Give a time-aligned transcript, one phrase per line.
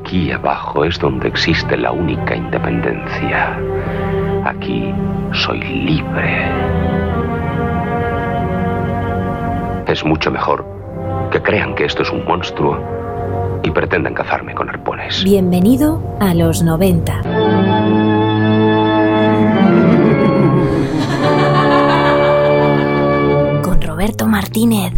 [0.00, 3.58] Aquí abajo es donde existe la única independencia.
[4.44, 4.94] Aquí
[5.32, 6.50] soy libre.
[9.86, 10.64] Es mucho mejor
[11.30, 12.78] que crean que esto es un monstruo
[13.62, 15.22] y pretendan cazarme con arpones.
[15.24, 17.22] Bienvenido a los 90.
[23.62, 24.92] Con Roberto Martínez.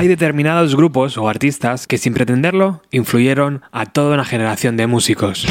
[0.00, 5.46] Hay determinados grupos o artistas que sin pretenderlo influyeron a toda una generación de músicos.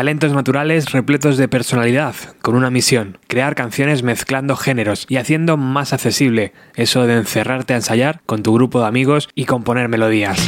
[0.00, 5.92] Talentos naturales repletos de personalidad, con una misión, crear canciones mezclando géneros y haciendo más
[5.92, 10.38] accesible eso de encerrarte a ensayar con tu grupo de amigos y componer melodías.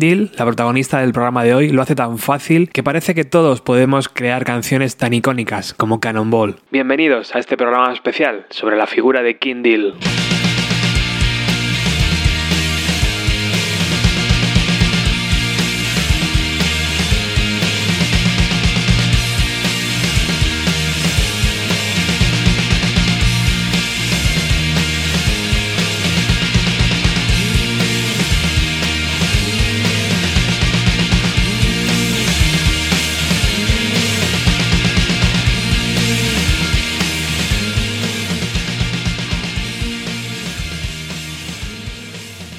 [0.00, 4.08] La protagonista del programa de hoy, lo hace tan fácil que parece que todos podemos
[4.08, 6.54] crear canciones tan icónicas como Cannonball.
[6.70, 9.94] Bienvenidos a este programa especial sobre la figura de Kim Deal.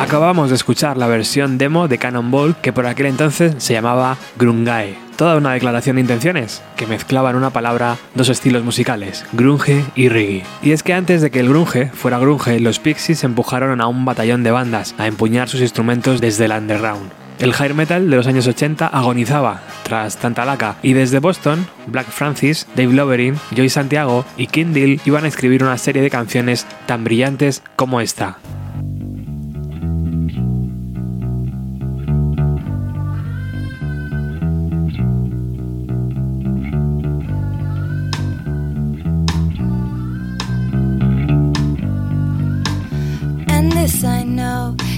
[0.00, 4.98] Acabamos de escuchar la versión demo de Cannonball que por aquel entonces se llamaba Grungae.
[5.16, 10.08] Toda una declaración de intenciones que mezclaba en una palabra dos estilos musicales, grunge y
[10.08, 10.42] reggae.
[10.62, 14.04] Y es que antes de que el grunge fuera grunge, los Pixies empujaron a un
[14.04, 17.25] batallón de bandas a empuñar sus instrumentos desde el underground.
[17.38, 22.08] El hair metal de los años 80 agonizaba tras tanta laca y desde Boston, Black
[22.08, 27.04] Francis, Dave Loverin, Joy Santiago y Deal iban a escribir una serie de canciones tan
[27.04, 28.38] brillantes como esta.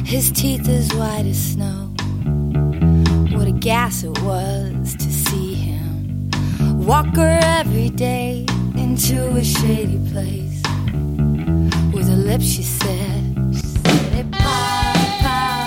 [0.09, 1.88] His teeth white as snow.
[3.61, 6.31] Gas it was to see him
[6.87, 8.47] walk her every day
[8.77, 10.63] into a shady place.
[11.93, 15.58] With her lips, she said, she said, Hey, Polly, Polly,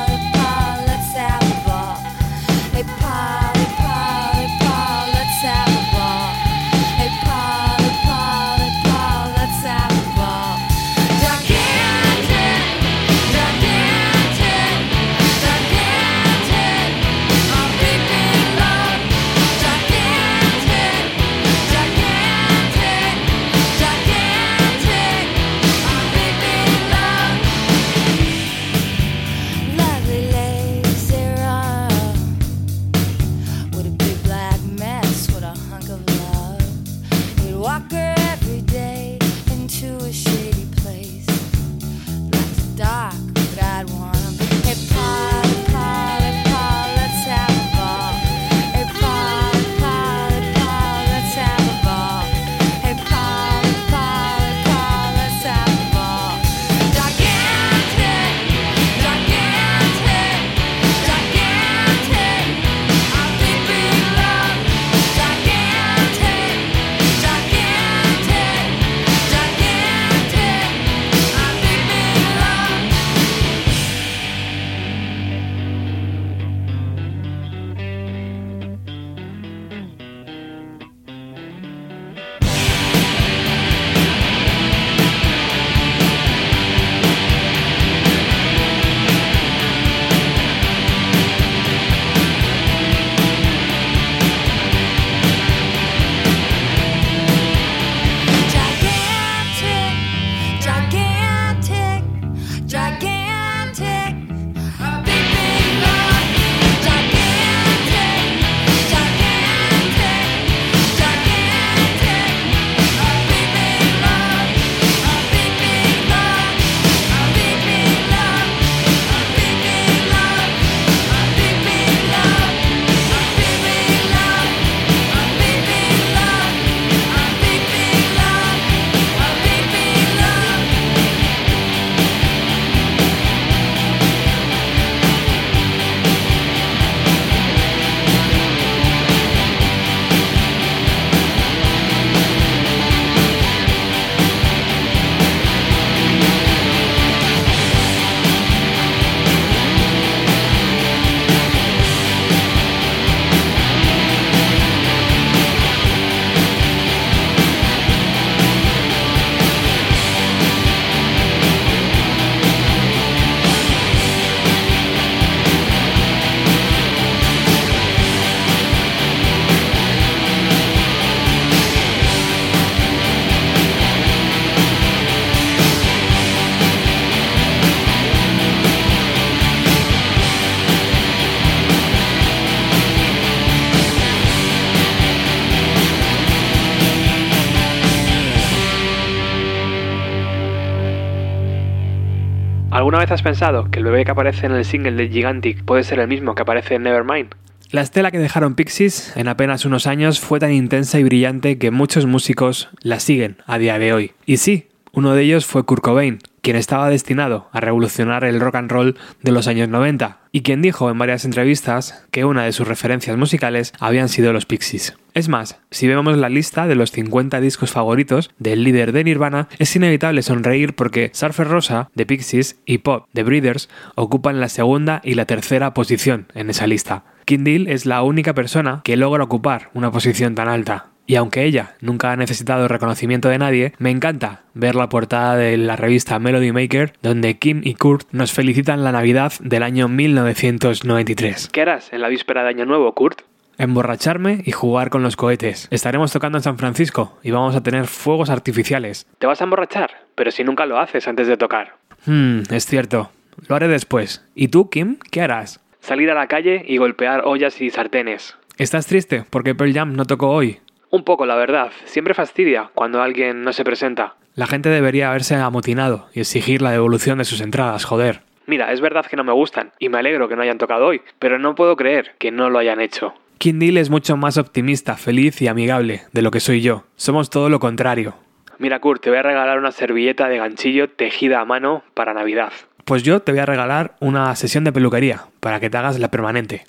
[193.14, 196.08] has pensado que el bebé que aparece en el single de Gigantic puede ser el
[196.08, 197.36] mismo que aparece en Nevermind?
[197.72, 201.72] La estela que dejaron Pixies en apenas unos años fue tan intensa y brillante que
[201.72, 204.12] muchos músicos la siguen a día de hoy.
[204.26, 208.56] Y sí, uno de ellos fue Kurt Cobain, quien estaba destinado a revolucionar el rock
[208.56, 212.52] and roll de los años 90, y quien dijo en varias entrevistas que una de
[212.52, 214.96] sus referencias musicales habían sido los Pixies.
[215.14, 219.50] Es más, si vemos la lista de los 50 discos favoritos del líder de Nirvana,
[219.60, 225.02] es inevitable sonreír porque Surfer Rosa de Pixies y Pop de Breeders ocupan la segunda
[225.04, 227.04] y la tercera posición en esa lista.
[227.26, 230.91] Deal es la única persona que logra ocupar una posición tan alta.
[231.12, 235.58] Y aunque ella nunca ha necesitado reconocimiento de nadie, me encanta ver la portada de
[235.58, 241.50] la revista Melody Maker, donde Kim y Kurt nos felicitan la Navidad del año 1993.
[241.50, 243.24] ¿Qué harás en la víspera de Año Nuevo, Kurt?
[243.58, 245.68] Emborracharme y jugar con los cohetes.
[245.70, 249.06] Estaremos tocando en San Francisco y vamos a tener fuegos artificiales.
[249.20, 249.92] ¿Te vas a emborrachar?
[250.16, 251.76] Pero si nunca lo haces antes de tocar.
[252.06, 253.12] Hmm, es cierto.
[253.50, 254.26] Lo haré después.
[254.34, 254.96] ¿Y tú, Kim?
[255.12, 255.60] ¿Qué harás?
[255.82, 258.38] Salir a la calle y golpear ollas y sartenes.
[258.58, 260.61] ¿Estás triste porque Pearl Jam no tocó hoy?
[260.92, 261.72] Un poco, la verdad.
[261.86, 264.16] Siempre fastidia cuando alguien no se presenta.
[264.36, 268.22] La gente debería haberse amotinado y exigir la devolución de sus entradas, joder.
[268.46, 271.02] Mira, es verdad que no me gustan y me alegro que no hayan tocado hoy,
[271.20, 273.14] pero no puedo creer que no lo hayan hecho.
[273.38, 276.84] Kindle es mucho más optimista, feliz y amigable de lo que soy yo.
[276.96, 278.14] Somos todo lo contrario.
[278.60, 282.52] Mira, Kurt, te voy a regalar una servilleta de ganchillo tejida a mano para Navidad.
[282.86, 286.12] Pues yo te voy a regalar una sesión de peluquería para que te hagas la
[286.12, 286.66] permanente.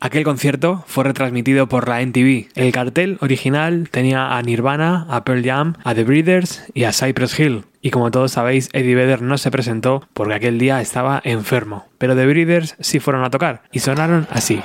[0.00, 2.48] Aquel concierto fue retransmitido por la NTV.
[2.54, 7.38] El cartel original tenía a Nirvana, a Pearl Jam, a The Breeders y a Cypress
[7.38, 7.64] Hill.
[7.80, 11.86] Y como todos sabéis, Eddie Vedder no se presentó porque aquel día estaba enfermo.
[11.98, 14.62] Pero The Breeders sí fueron a tocar y sonaron así.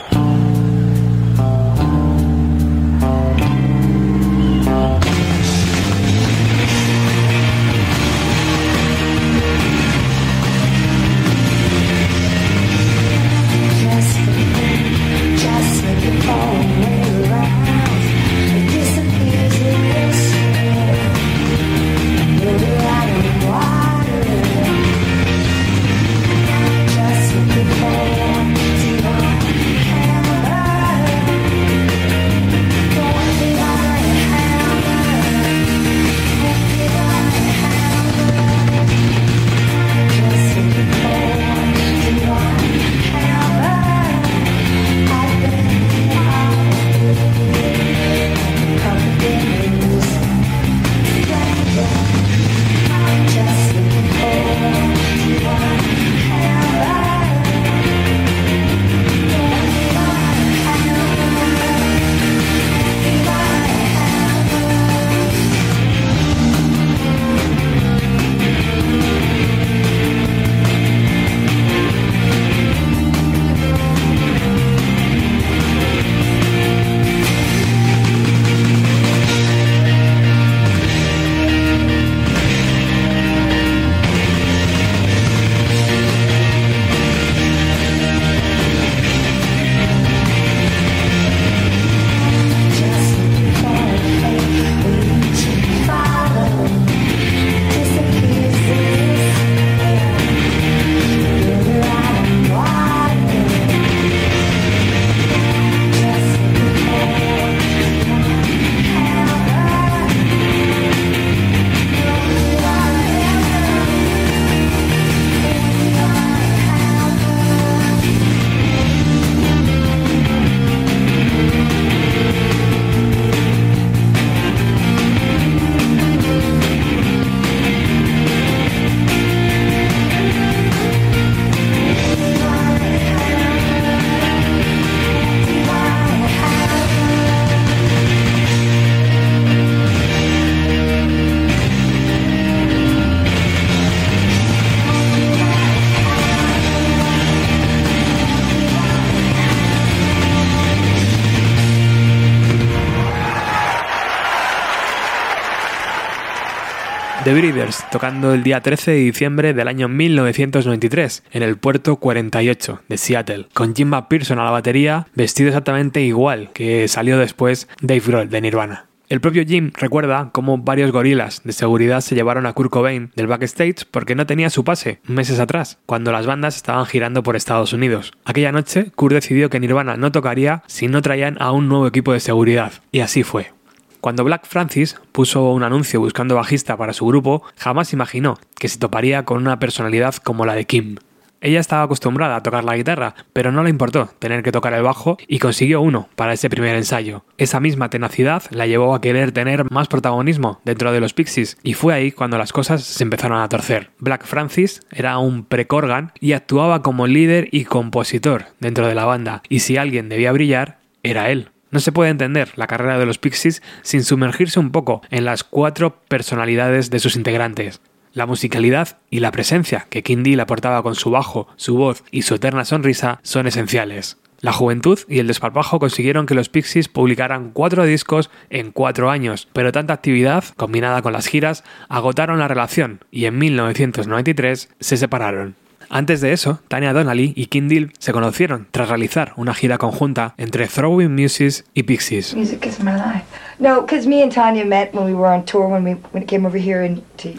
[157.30, 162.82] The Breeders, tocando el día 13 de diciembre del año 1993 en el puerto 48
[162.90, 168.02] de Seattle, con Jim Pearson a la batería, vestido exactamente igual que salió después Dave
[168.04, 168.88] Grohl de Nirvana.
[169.10, 173.28] El propio Jim recuerda cómo varios gorilas de seguridad se llevaron a Kurt Cobain del
[173.28, 177.74] backstage porque no tenía su pase meses atrás, cuando las bandas estaban girando por Estados
[177.74, 178.12] Unidos.
[178.26, 182.12] Aquella noche, Kurt decidió que Nirvana no tocaría si no traían a un nuevo equipo
[182.12, 183.52] de seguridad, y así fue.
[184.02, 188.80] Cuando Black Francis puso un anuncio buscando bajista para su grupo, jamás imaginó que se
[188.80, 190.96] toparía con una personalidad como la de Kim.
[191.42, 194.84] Ella estaba acostumbrada a tocar la guitarra, pero no le importó tener que tocar el
[194.84, 197.24] bajo y consiguió uno para ese primer ensayo.
[197.38, 201.74] Esa misma tenacidad la llevó a querer tener más protagonismo dentro de los Pixies y
[201.74, 203.92] fue ahí cuando las cosas se empezaron a torcer.
[204.00, 209.42] Black Francis era un precorgan y actuaba como líder y compositor dentro de la banda,
[209.48, 211.52] y si alguien debía brillar, era él.
[211.72, 215.44] No se puede entender la carrera de los Pixies sin sumergirse un poco en las
[215.44, 217.82] cuatro personalidades de sus integrantes.
[218.14, 222.24] La musicalidad y la presencia que King Deal aportaba con su bajo, su voz y
[222.24, 224.18] su eterna sonrisa son esenciales.
[224.42, 229.50] La juventud y el desparpajo consiguieron que los Pixies publicaran cuatro discos en cuatro años,
[229.54, 235.56] pero tanta actividad, combinada con las giras, agotaron la relación y en 1993 se separaron.
[235.90, 240.36] Antes de eso, Tanya Donnelly y King Deal se conocieron tras realizar una gira conjunta
[240.38, 242.36] entre Throwing Muses y Pixies.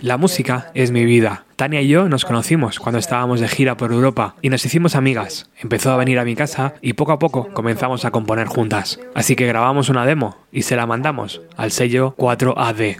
[0.03, 1.45] La música es mi vida.
[1.55, 5.49] Tania y yo nos conocimos cuando estábamos de gira por Europa y nos hicimos amigas.
[5.59, 8.99] Empezó a venir a mi casa y poco a poco comenzamos a componer juntas.
[9.15, 12.97] Así que grabamos una demo y se la mandamos al sello 4AD.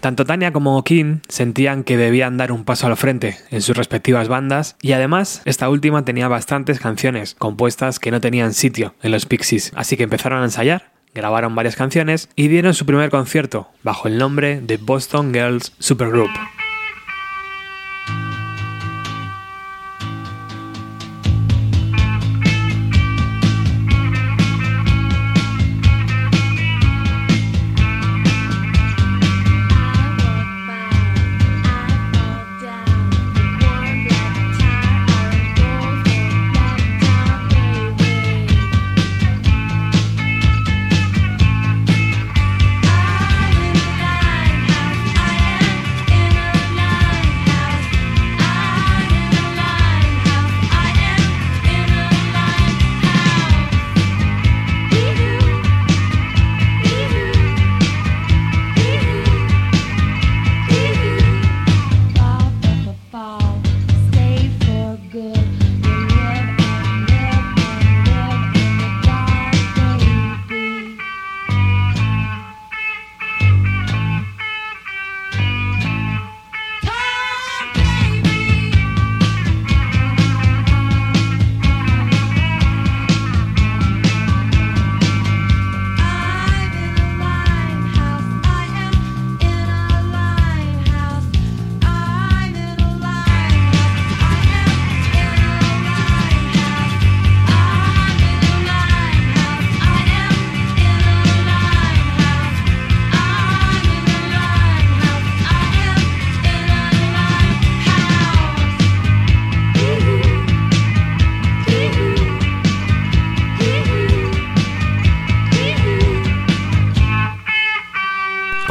[0.00, 4.28] Tanto Tania como Kim sentían que debían dar un paso al frente en sus respectivas
[4.28, 9.26] bandas y además esta última tenía bastantes canciones compuestas que no tenían sitio en los
[9.26, 14.08] Pixies, así que empezaron a ensayar, grabaron varias canciones y dieron su primer concierto bajo
[14.08, 16.30] el nombre de Boston Girls Supergroup.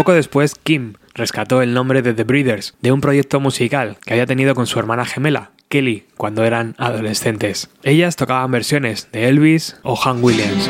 [0.08, 4.26] Poco después, Kim rescató el nombre de The Breeders de un proyecto musical que había
[4.26, 7.70] tenido con su hermana gemela, Kelly, cuando eran adolescentes.
[7.84, 10.70] Ellas tocaban versiones de Elvis o Han Williams.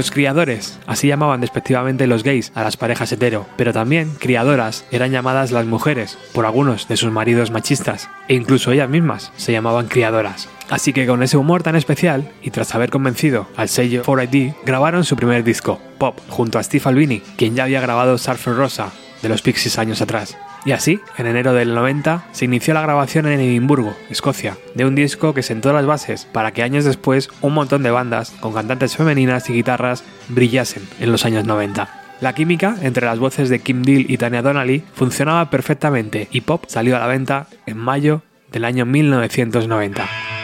[0.00, 5.10] Los criadores, así llamaban despectivamente los gays a las parejas hetero, pero también criadoras eran
[5.10, 9.88] llamadas las mujeres por algunos de sus maridos machistas, e incluso ellas mismas se llamaban
[9.88, 10.48] criadoras.
[10.70, 15.04] Así que con ese humor tan especial, y tras haber convencido al sello 4ID, grabaron
[15.04, 18.92] su primer disco, Pop, junto a Steve Albini, quien ya había grabado Surfer Rosa,
[19.22, 20.36] de los Pixies años atrás.
[20.64, 24.94] Y así, en enero del 90, se inició la grabación en Edimburgo, Escocia, de un
[24.94, 28.96] disco que sentó las bases para que años después un montón de bandas con cantantes
[28.96, 32.00] femeninas y guitarras brillasen en los años 90.
[32.20, 36.64] La química entre las voces de Kim Deal y Tanya Donnelly funcionaba perfectamente y Pop
[36.66, 38.22] salió a la venta en mayo
[38.52, 40.39] del año 1990.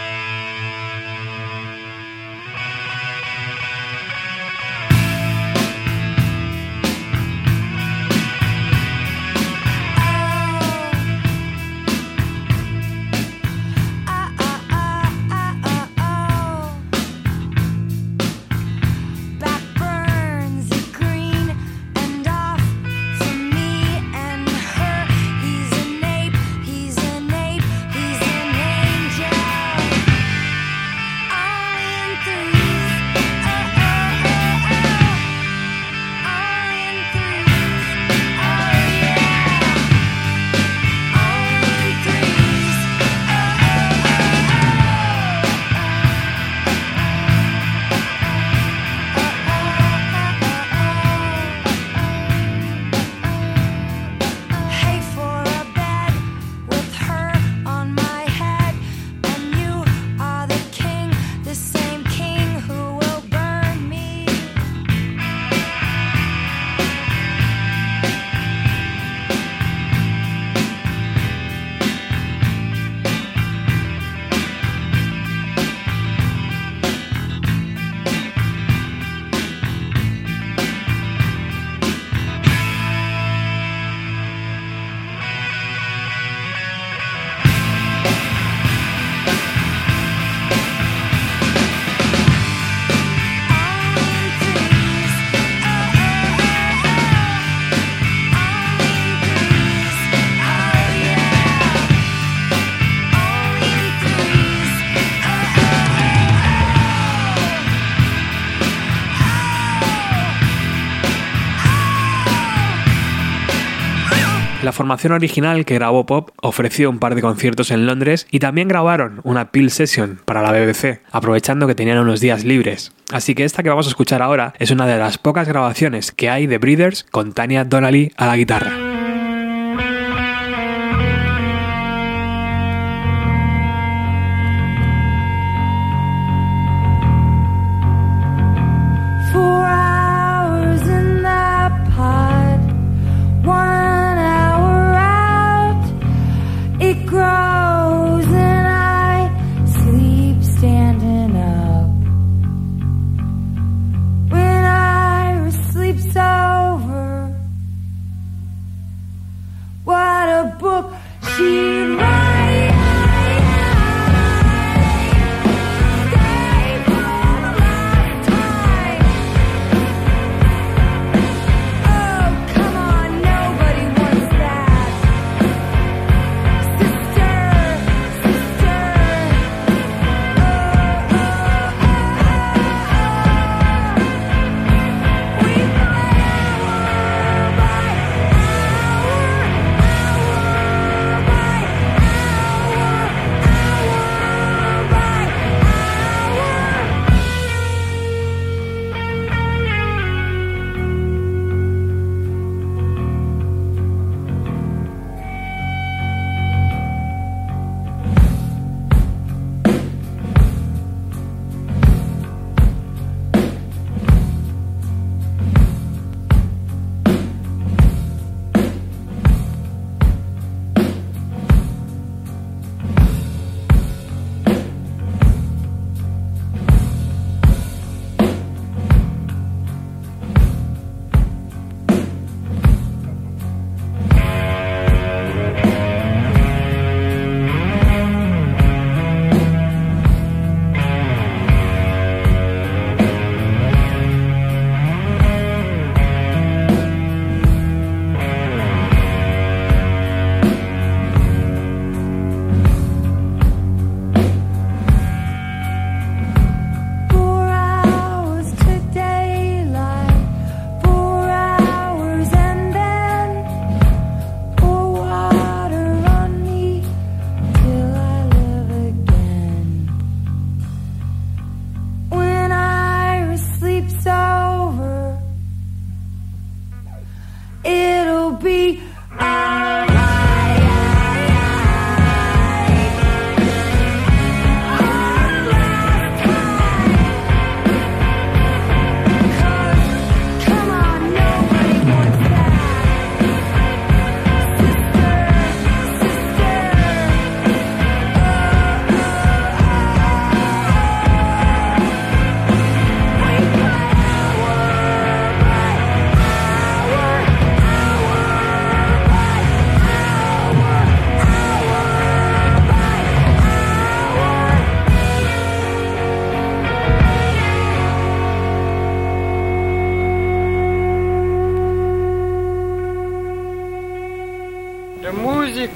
[114.96, 119.20] Formación original que grabó Pop ofreció un par de conciertos en Londres y también grabaron
[119.24, 122.92] una Peel Session para la BBC, aprovechando que tenían unos días libres.
[123.12, 126.30] Así que esta que vamos a escuchar ahora es una de las pocas grabaciones que
[126.30, 128.85] hay de Breeders con Tanya Donnelly a la guitarra.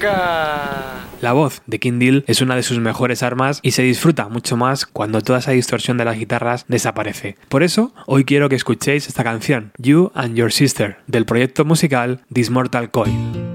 [0.01, 4.85] La voz de King es una de sus mejores armas y se disfruta mucho más
[4.85, 7.35] cuando toda esa distorsión de las guitarras desaparece.
[7.49, 12.21] Por eso, hoy quiero que escuchéis esta canción, You and Your Sister, del proyecto musical
[12.33, 13.50] This Mortal Coil.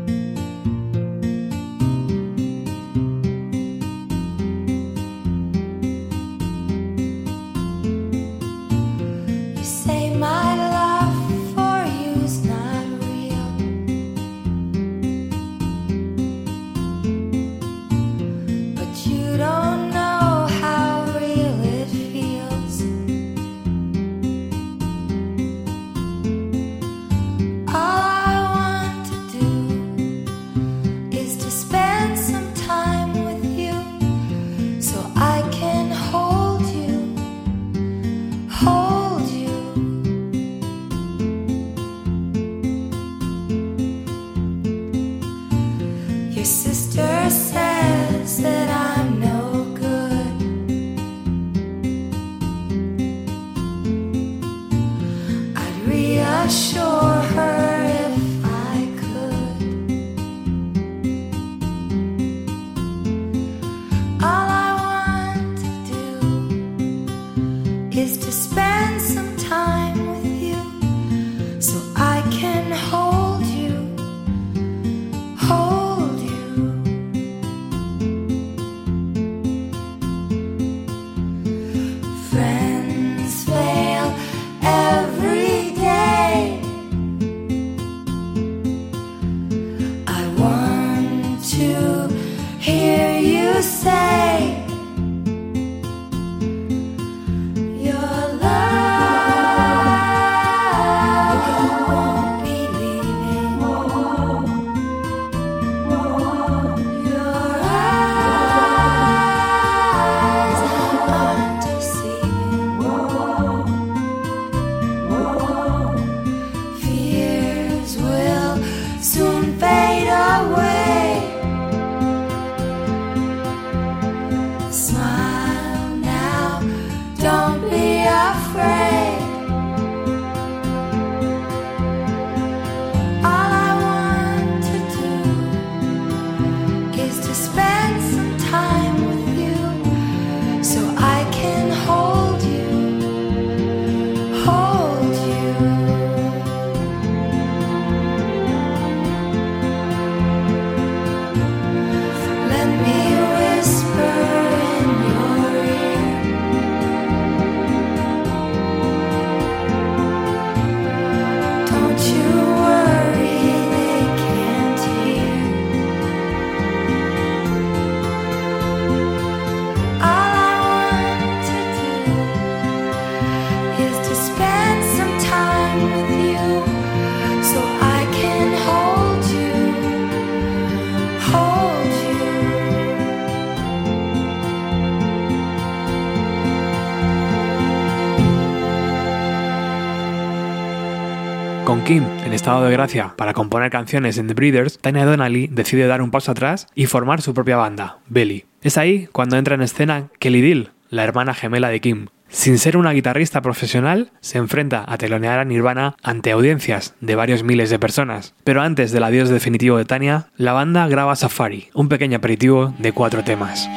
[192.46, 196.68] De gracia para componer canciones en The Breeders, Tanya Donnelly decide dar un paso atrás
[196.76, 198.44] y formar su propia banda, Belly.
[198.62, 202.06] Es ahí cuando entra en escena Kelly Dill, la hermana gemela de Kim.
[202.28, 207.42] Sin ser una guitarrista profesional, se enfrenta a telonear a Nirvana ante audiencias de varios
[207.42, 208.34] miles de personas.
[208.44, 212.92] Pero antes del adiós definitivo de Tanya, la banda graba Safari, un pequeño aperitivo de
[212.92, 213.68] cuatro temas.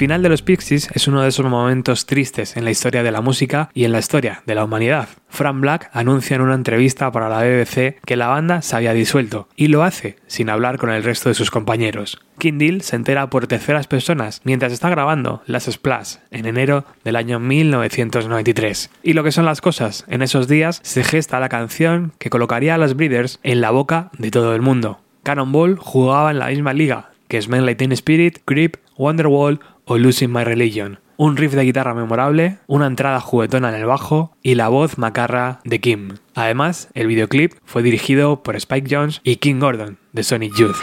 [0.00, 3.20] Final de los Pixies es uno de esos momentos tristes en la historia de la
[3.20, 5.10] música y en la historia de la humanidad.
[5.28, 9.46] Frank Black anuncia en una entrevista para la BBC que la banda se había disuelto
[9.56, 12.18] y lo hace sin hablar con el resto de sus compañeros.
[12.38, 17.16] King Deal se entera por terceras personas mientras está grabando Las Splash en enero del
[17.16, 18.88] año 1993.
[19.02, 22.76] Y lo que son las cosas, en esos días se gesta la canción que colocaría
[22.76, 25.02] a los Breeders en la boca de todo el mundo.
[25.24, 29.60] Cannonball jugaba en la misma liga que Smell Teen Spirit, Creep, Wonderwall
[29.90, 34.36] o Losing My Religion un riff de guitarra memorable, una entrada juguetona en el bajo
[34.40, 36.14] y la voz macarra de Kim.
[36.34, 40.78] Además, el videoclip fue dirigido por Spike Jones y King Gordon de Sonic Youth.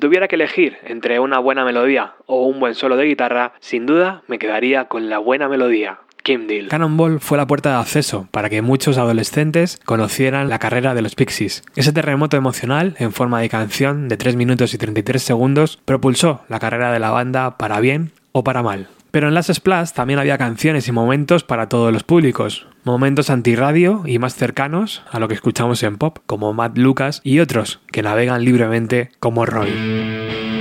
[0.00, 4.38] Que elegir entre una buena melodía o un buen solo de guitarra, sin duda me
[4.38, 5.98] quedaría con la buena melodía.
[6.22, 6.68] Kim Deal.
[6.68, 11.14] Cannonball fue la puerta de acceso para que muchos adolescentes conocieran la carrera de los
[11.14, 11.64] Pixies.
[11.74, 16.58] Ese terremoto emocional, en forma de canción de 3 minutos y 33 segundos, propulsó la
[16.58, 18.88] carrera de la banda para bien o para mal.
[19.10, 24.02] Pero en las Splash también había canciones y momentos para todos los públicos, momentos antirradio
[24.06, 28.02] y más cercanos a lo que escuchamos en pop, como Matt Lucas y otros que
[28.02, 30.57] navegan libremente como Roy.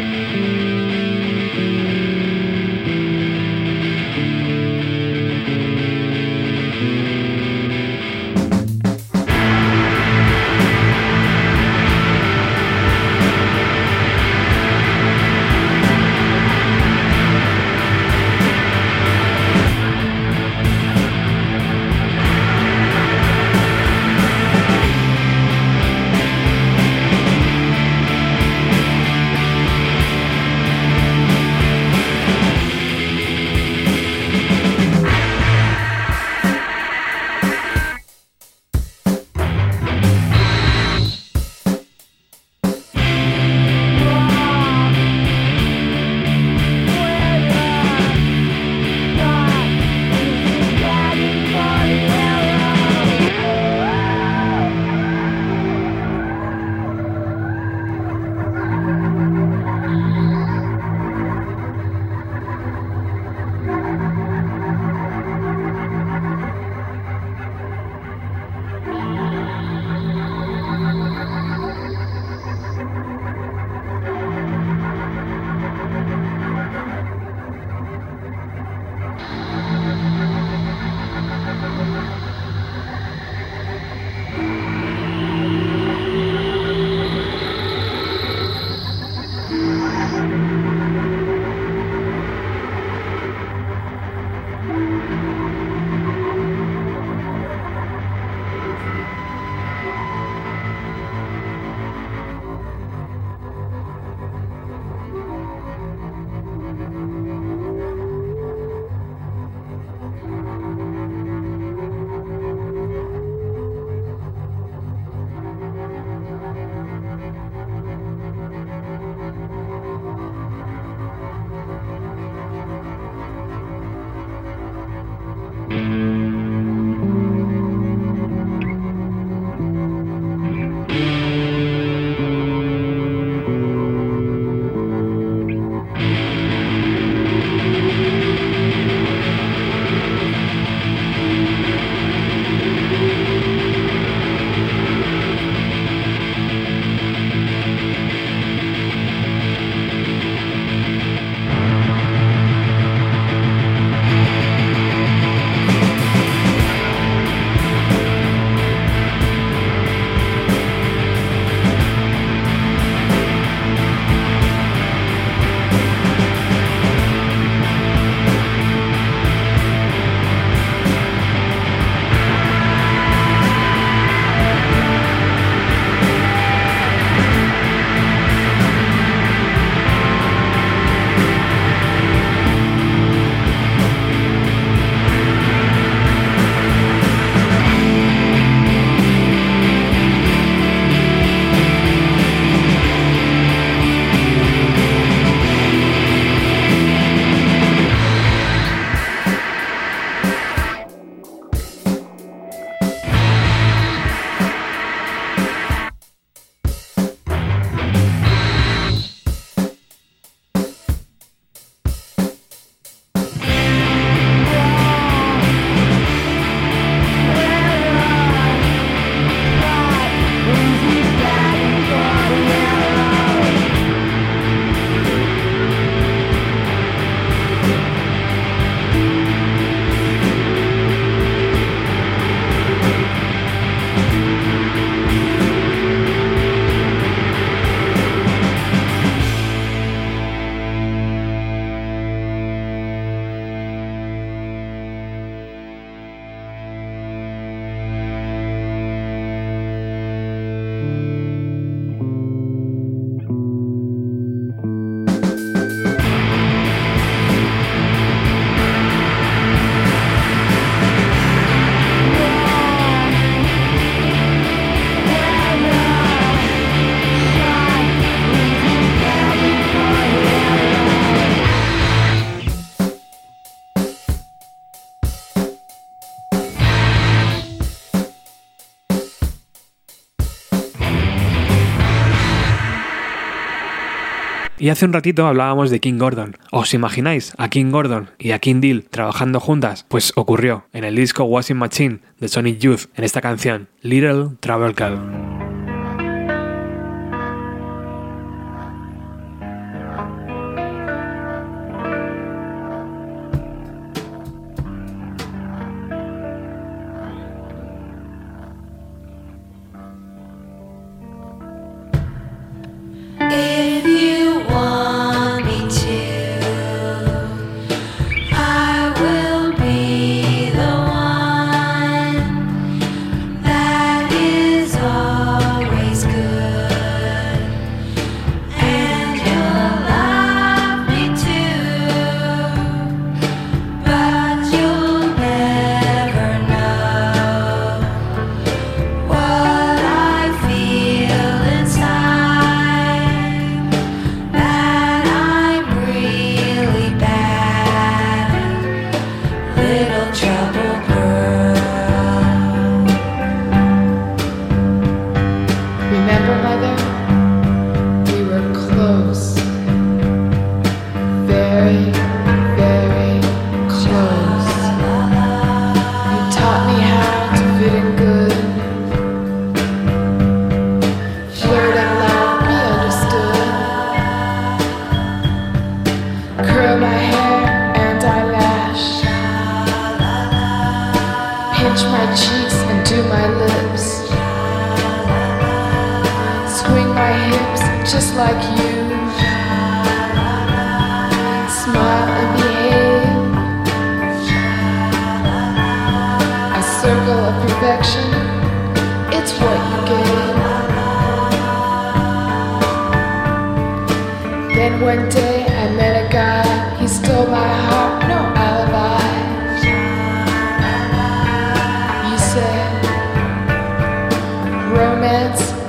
[284.68, 286.36] Y hace un ratito hablábamos de King Gordon.
[286.52, 289.86] ¿Os imagináis a King Gordon y a King Deal trabajando juntas?
[289.88, 294.76] Pues ocurrió en el disco Washing Machine de Sonic Youth en esta canción, Little Travel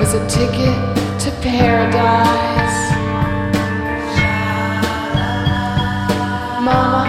[0.08, 2.92] is a ticket to paradise.
[6.62, 7.07] Mama.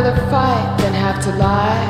[0.00, 1.87] rather fight than have to lie.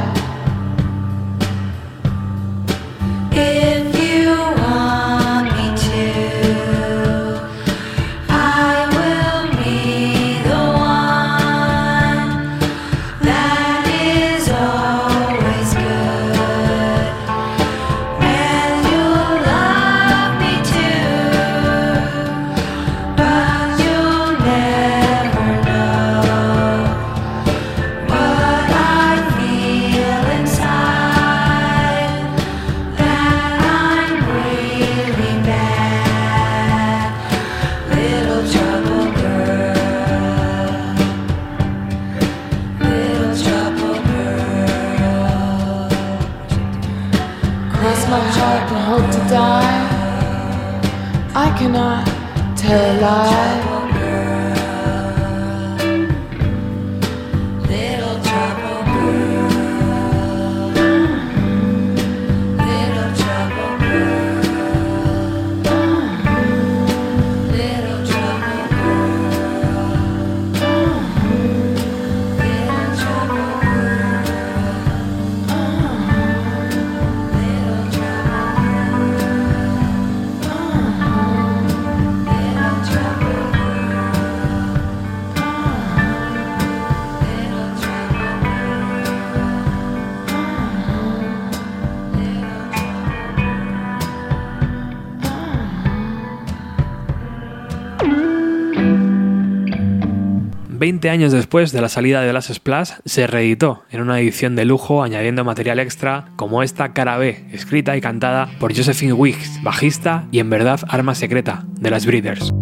[101.01, 101.11] Girl.
[101.11, 105.03] años después de la salida de Las Splash, se reeditó en una edición de lujo
[105.03, 110.41] añadiendo material extra como esta cara B, escrita y cantada por Josephine Wiggs, bajista y
[110.41, 112.53] en verdad arma secreta de las Breeders.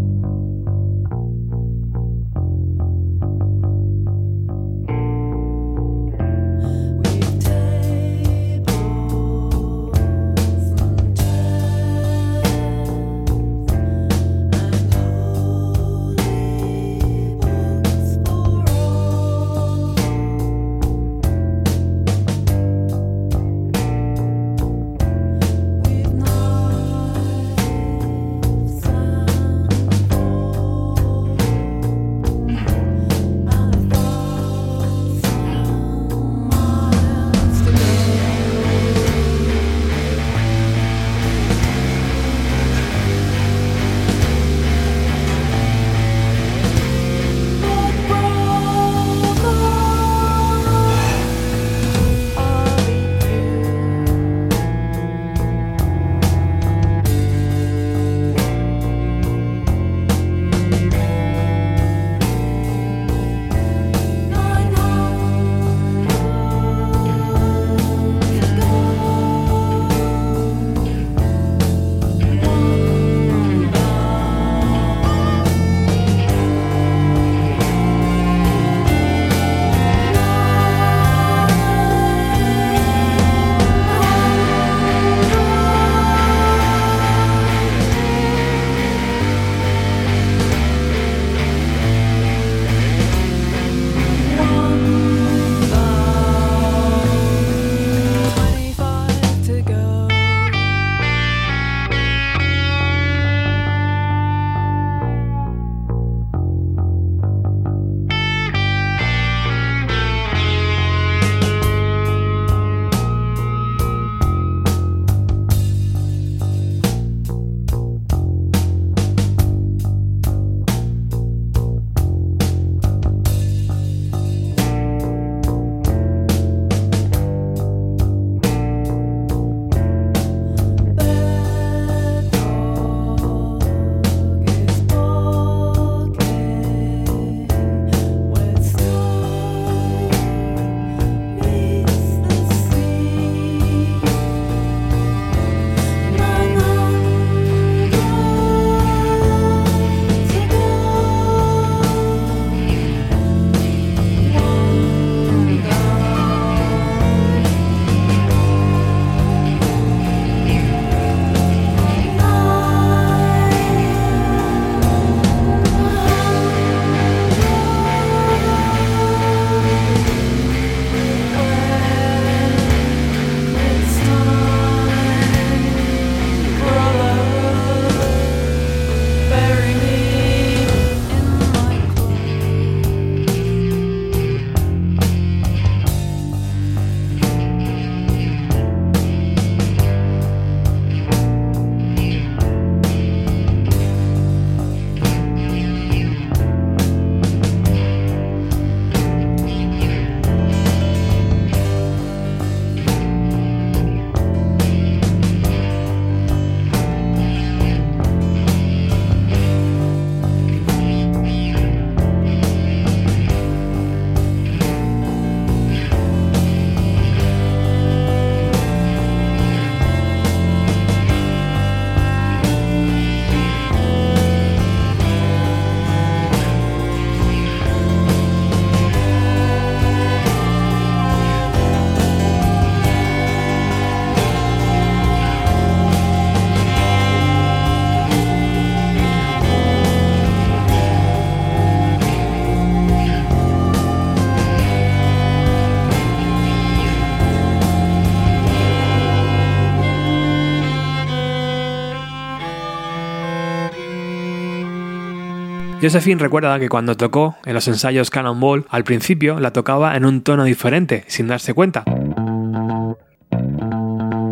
[255.87, 260.21] Josephine recuerda que cuando tocó en los ensayos Cannonball, al principio la tocaba en un
[260.21, 261.85] tono diferente, sin darse cuenta.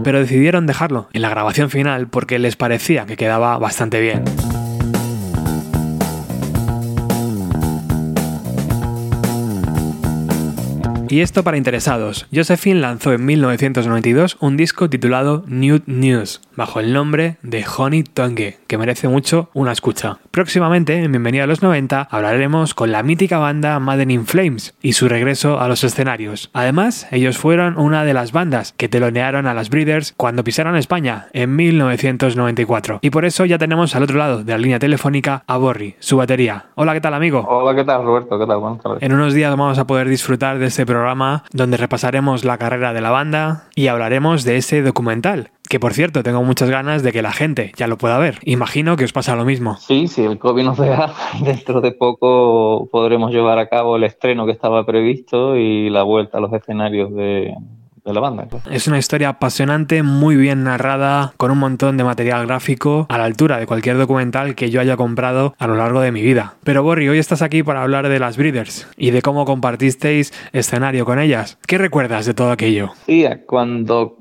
[0.03, 4.25] Pero decidieron dejarlo en la grabación final porque les parecía que quedaba bastante bien.
[11.09, 12.27] Y esto para interesados.
[12.35, 18.59] Josephine lanzó en 1992 un disco titulado New News, bajo el nombre de Honey Tongue,
[18.67, 20.19] que merece mucho una escucha.
[20.31, 24.95] Próximamente, en Bienvenido a los 90, hablaremos con la mítica banda Madden in Flames y
[24.95, 26.51] su regreso a los escenarios.
[26.55, 31.27] Además, ellos fueron una de las bandas que telonearon a las Breeders cuando pisaron España
[31.33, 33.01] en 1994.
[33.03, 36.17] Y por eso ya tenemos al otro lado de la línea telefónica a Borri, su
[36.17, 36.67] batería.
[36.77, 37.47] Hola, ¿qué tal, amigo?
[37.47, 38.39] Hola, ¿qué tal, Roberto?
[38.39, 38.59] ¿Qué tal?
[38.59, 39.03] Buenas tardes.
[39.03, 40.94] En unos días vamos a poder disfrutar de este programa
[41.53, 45.51] donde repasaremos la carrera de la banda y hablaremos de ese documental.
[45.69, 48.39] Que por cierto, tengo muchas ganas de que la gente ya lo pueda ver.
[48.45, 49.77] Imagino que os pasa lo mismo.
[49.79, 51.13] Sí, si el COVID nos deja,
[51.45, 56.39] dentro de poco podremos llevar a cabo el estreno que estaba previsto y la vuelta
[56.39, 57.55] a los escenarios de,
[58.05, 58.47] de la banda.
[58.47, 58.65] claro.
[58.71, 63.25] Es una historia apasionante, muy bien narrada, con un montón de material gráfico a la
[63.25, 66.55] altura de cualquier documental que yo haya comprado a lo largo de mi vida.
[66.65, 71.05] Pero Borri, hoy estás aquí para hablar de las Breeders y de cómo compartisteis escenario
[71.05, 71.59] con ellas.
[71.67, 72.91] ¿Qué recuerdas de todo aquello?
[73.07, 74.19] Sí, cuando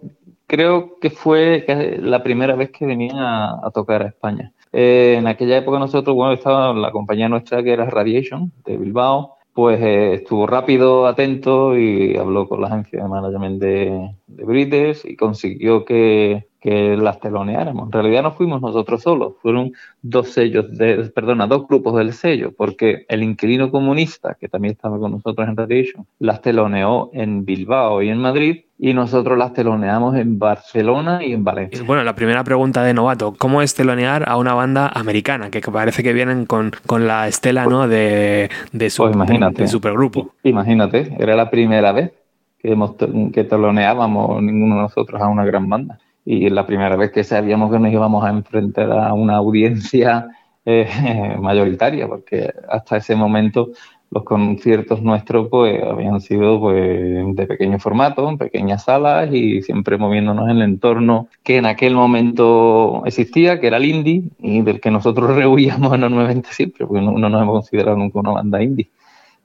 [0.47, 1.65] creo que fue
[1.99, 4.51] la primera vez que venían a, a tocar a España.
[4.71, 9.38] Eh, en aquella época nosotros, bueno, estaba la compañía nuestra que era Radiation de Bilbao,
[9.53, 15.15] pues eh, estuvo rápido, atento y habló con la agencia de management de, de y
[15.15, 17.85] consiguió que, que las teloneáramos.
[17.85, 22.51] En realidad no fuimos nosotros solos, fueron dos sellos, de, perdona, dos grupos del sello,
[22.55, 28.01] porque el inquilino comunista, que también estaba con nosotros en Radiation, las teloneó en Bilbao
[28.01, 31.84] y en Madrid, y nosotros las teloneamos en Barcelona y en Valencia.
[31.86, 35.49] Bueno, la primera pregunta de novato, ¿cómo es telonear a una banda americana?
[35.49, 37.88] Que parece que vienen con, con la estela ¿no?
[37.88, 39.61] de, de, su, Pues imagínate.
[39.61, 40.34] de supergrupo.
[40.43, 42.11] Imagínate, era la primera vez
[42.59, 42.95] que, hemos,
[43.34, 45.99] que teloneábamos ninguno de nosotros a una gran banda.
[46.26, 50.28] Y la primera vez que sabíamos que nos íbamos a enfrentar a una audiencia
[50.65, 53.69] eh, mayoritaria, porque hasta ese momento
[54.14, 59.97] los conciertos nuestros pues habían sido pues de pequeño formato, en pequeñas salas y siempre
[59.97, 64.80] moviéndonos en el entorno que en aquel momento existía, que era el indie y del
[64.80, 68.89] que nosotros rehuíamos enormemente siempre, porque no, no nos hemos considerado nunca una banda indie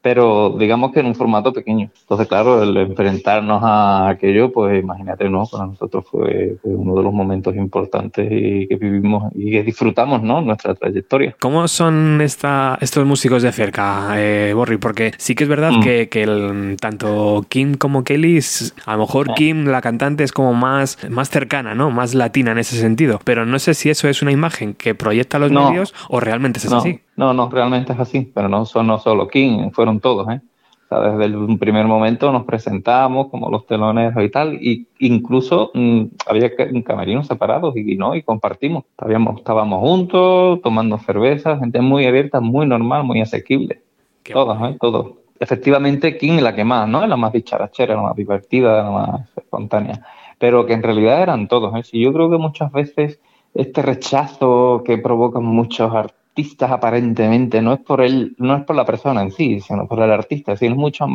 [0.08, 1.90] pero digamos que en un formato pequeño.
[2.00, 5.44] Entonces, claro, el enfrentarnos a aquello, pues imagínate, ¿no?
[5.44, 10.22] Para nosotros fue, fue uno de los momentos importantes y que vivimos y que disfrutamos,
[10.22, 10.40] ¿no?
[10.40, 11.36] Nuestra trayectoria.
[11.40, 14.78] ¿Cómo son esta, estos músicos de cerca, eh, Borri?
[14.78, 15.80] Porque sí que es verdad Mm.
[15.82, 18.40] que, que el- tanto Kim como Kelly,
[18.86, 19.34] a lo mejor Ah.
[19.36, 21.90] Kim, la cantante, es como más, más cercana, ¿no?
[21.90, 23.20] Más latina en ese sentido.
[23.24, 25.68] Pero no sé si eso es una imagen que proyecta los No.
[25.68, 27.00] medios o realmente es no, así.
[27.18, 30.40] No, no, realmente es así, pero no son no solo King, fueron todos, ¿eh?
[30.84, 35.70] O sea, desde el primer momento nos presentamos como los teloneros y tal, y incluso
[35.74, 38.14] mm, había ca- camerinos separados y, ¿no?
[38.14, 38.84] y compartimos.
[38.92, 43.82] Estábamos, estábamos juntos, tomando cerveza, gente muy abierta, muy normal, muy asequible.
[44.22, 44.76] Qué Todas, ¿eh?
[44.80, 45.12] Todos.
[45.40, 47.02] Efectivamente, King es la que más, ¿no?
[47.02, 50.06] Es la más dicharachera, la más divertida, la más espontánea.
[50.38, 51.82] Pero que en realidad eran todos, ¿eh?
[51.82, 53.20] Sí, yo creo que muchas veces
[53.54, 56.17] este rechazo que provocan muchos artistas
[56.70, 60.10] aparentemente no es por él, no es por la persona en sí, sino por el
[60.10, 61.08] artista, sino muchas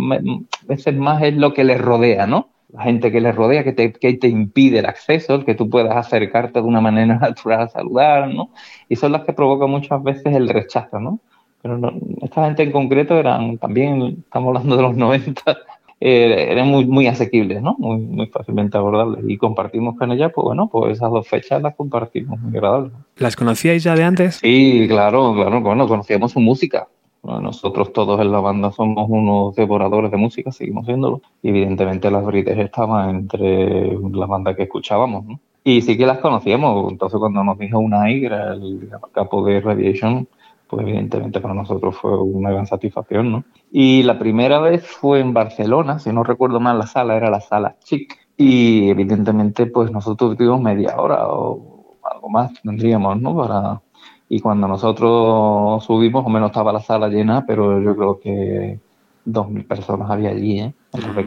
[0.67, 2.49] veces más es lo que le rodea, ¿no?
[2.69, 5.69] La gente que le rodea, que te, que te impide el acceso, el que tú
[5.69, 8.51] puedas acercarte de una manera natural a saludar, ¿no?
[8.89, 11.19] Y son las que provocan muchas veces el rechazo, ¿no?
[11.61, 15.57] Pero no- esta gente en concreto eran también, estamos hablando de los 90,
[16.06, 17.78] eh, eran muy, muy asequibles, ¿no?
[17.80, 19.24] Muy, muy fácilmente abordables.
[19.26, 22.91] Y compartimos con ella, pues bueno, pues esas dos fechas las compartimos, muy agradables.
[23.16, 24.36] ¿Las conocíais ya de antes?
[24.36, 26.89] Sí, claro, claro, bueno, conocíamos su música.
[27.22, 31.22] Bueno, nosotros todos en la banda somos unos devoradores de música, seguimos siéndolo.
[31.41, 35.39] Y evidentemente las Brites estaban entre las bandas que escuchábamos, ¿no?
[35.64, 36.91] Y sí que las conocíamos.
[36.91, 40.28] Entonces cuando nos dijo Unai, que era el capo de Radiation,
[40.74, 43.43] pues evidentemente para nosotros fue una gran satisfacción, ¿no?
[43.71, 47.41] Y la primera vez fue en Barcelona, si no recuerdo mal la sala, era la
[47.41, 48.17] sala Chic.
[48.36, 53.36] Y evidentemente pues nosotros tuvimos media hora o algo más tendríamos, ¿no?
[53.36, 53.82] Para...
[54.30, 58.80] Y cuando nosotros subimos, o menos estaba la sala llena, pero yo creo que
[59.26, 60.74] dos mil personas había allí, ¿eh?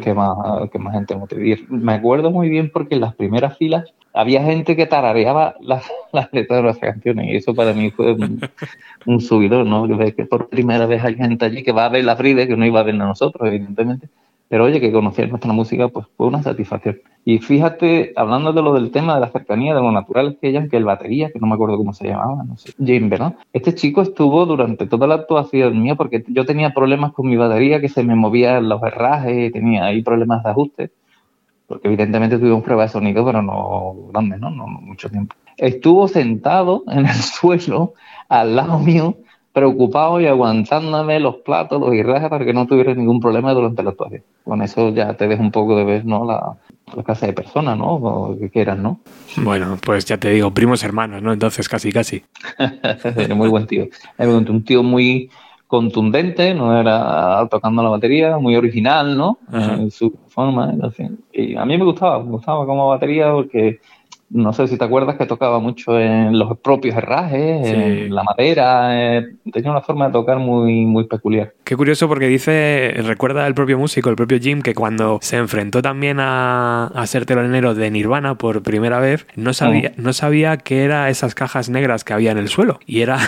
[0.03, 0.37] Que más,
[0.71, 1.17] que más gente.
[1.45, 5.85] Y Me acuerdo muy bien porque en las primeras filas había gente que tarareaba las,
[6.13, 8.41] las letras de las canciones y eso para mí fue un,
[9.07, 9.87] un subidor, ¿no?
[9.99, 12.67] Que por primera vez hay gente allí que va a ver la Fride, que no
[12.67, 14.09] iba a ver a nosotros, evidentemente,
[14.49, 17.01] pero oye, que conocer nuestra música, pues fue una satisfacción.
[17.25, 20.69] Y fíjate, hablando de lo del tema de la cercanía, de lo natural que ella,
[20.69, 23.35] que el batería, que no me acuerdo cómo se llamaba, no sé, Jim, ¿verdad?
[23.53, 27.81] Este chico estuvo durante toda la actuación mía, porque yo tenía problemas con mi batería,
[27.81, 30.91] que se me movían los herrajes, tenía ahí problemas de ajuste,
[31.67, 34.51] porque evidentemente tuvimos prueba de sonido, pero no grande, ¿no?
[34.51, 35.35] No, no mucho tiempo.
[35.57, 37.95] Estuvo sentado en el suelo,
[38.29, 39.17] al lado mío,
[39.57, 43.89] preocupado y aguantándome los platos, los herrajes, para que no tuviera ningún problema durante la
[43.89, 44.23] actuación.
[44.45, 46.27] Con eso ya te deja un poco de ver, ¿no?
[46.27, 46.59] La,
[46.95, 47.95] la clase de persona, ¿no?
[47.95, 49.01] O que quieras, ¿no?
[49.39, 51.33] Bueno, pues ya te digo, primos hermanos, ¿no?
[51.33, 52.23] Entonces, casi, casi.
[53.35, 53.87] muy buen tío.
[54.19, 55.31] Un tío muy
[55.67, 59.39] contundente, no era tocando la batería, muy original, ¿no?
[59.51, 63.81] En su forma, en Y a mí me gustaba, me gustaba como batería porque
[64.31, 69.19] no sé si te acuerdas que tocaba mucho en los propios herrajes, en la madera,
[69.19, 71.53] eh, tenía una forma de tocar muy, muy peculiar.
[71.65, 75.81] Qué curioso porque dice, recuerda el propio músico, el propio Jim, que cuando se enfrentó
[75.83, 80.85] también a, a ser telonero de Nirvana por primera vez, no sabía, no sabía que
[80.85, 82.79] eran esas cajas negras que había en el suelo.
[82.87, 83.19] Y, era,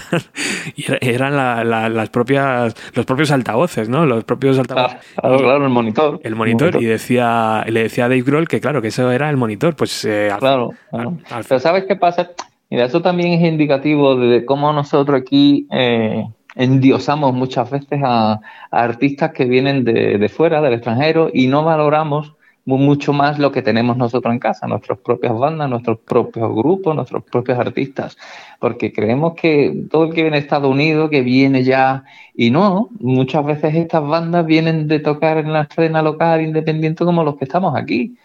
[1.01, 4.07] eran las propias, los propios altavoces, ¿no?
[4.07, 4.99] Los propios altavoces.
[5.17, 6.21] Ah, claro, el monitor.
[6.23, 9.37] El monitor, y decía, le decía a Dave Grohl que claro, que eso era el
[9.37, 9.77] monitor.
[9.77, 10.71] Pues eh, claro.
[10.91, 12.31] Pero ¿sabes qué pasa?
[12.71, 19.33] Mira, eso también es indicativo de cómo nosotros aquí eh, endiosamos muchas veces a, artistas
[19.33, 22.35] que vienen de, fuera, del extranjero, y no valoramos
[22.67, 27.25] mucho más lo que tenemos nosotros en casa, nuestras propias bandas, nuestros propios grupos, nuestros
[27.25, 28.19] propios artistas,
[28.61, 32.91] porque creemos que todo el que viene de Estados Unidos, que viene ya, y no,
[33.01, 37.47] muchas veces estas bandas vienen de tocar en la escena local independiente como los que
[37.47, 38.19] estamos aquí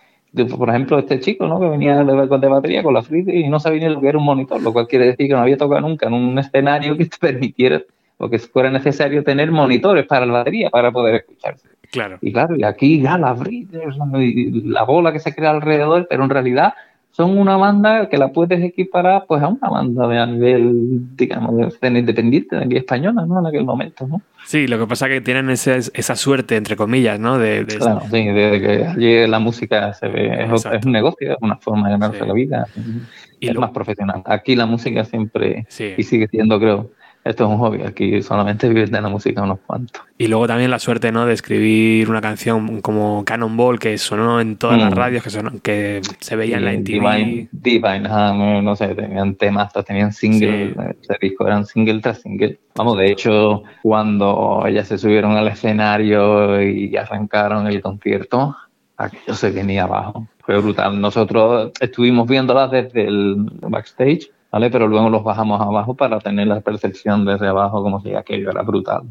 [0.58, 1.60] por ejemplo, este chico, ¿no?
[1.60, 4.18] Que venía de, de batería con la Free y no sabía ni lo que era
[4.18, 7.06] un monitor, lo cual quiere decir que no había tocado nunca en un escenario que
[7.06, 7.82] te permitiera
[8.18, 11.68] o que fuera necesario tener monitores para la batería para poder escucharse.
[11.92, 12.18] Claro.
[12.22, 16.74] Y claro, y aquí ya la la bola que se crea alrededor, pero en realidad
[17.16, 21.56] son una banda que la puedes equiparar pues a una banda de a nivel, digamos,
[21.56, 23.40] de escena independiente de aquí española, ¿no?
[23.40, 24.22] En aquel momento, ¿no?
[24.46, 27.38] Sí, lo que pasa es que tienen ese, esa suerte, entre comillas, ¿no?
[27.38, 31.58] De, claro, sí, de que allí la música se ve, es, un negocio, es una
[31.58, 32.68] forma de ganarse la vida,
[33.40, 34.24] y es más profesional.
[34.26, 36.90] Aquí la música siempre, y sigue siendo, creo,
[37.24, 40.02] esto es un hobby, aquí solamente viven de la música unos cuantos.
[40.18, 41.26] Y luego también la suerte, ¿no?
[41.26, 44.96] De escribir una canción como Cannonball, que sonó en todas las mm.
[44.96, 46.84] radios, que, sonó, que se veía en la MTV.
[46.84, 52.60] Divine, Divine no sé, tenían temas, tenían single, ese disco eran single tras single.
[52.76, 58.56] Vamos, de hecho, cuando ellas se subieron al escenario y arrancaron el concierto,
[58.98, 60.28] aquello se venía abajo.
[60.40, 61.00] Fue brutal.
[61.00, 64.70] Nosotros estuvimos viéndolas desde el backstage ¿vale?
[64.70, 68.62] Pero luego los bajamos abajo para tener la percepción desde abajo como si aquello era
[68.62, 69.02] brutal.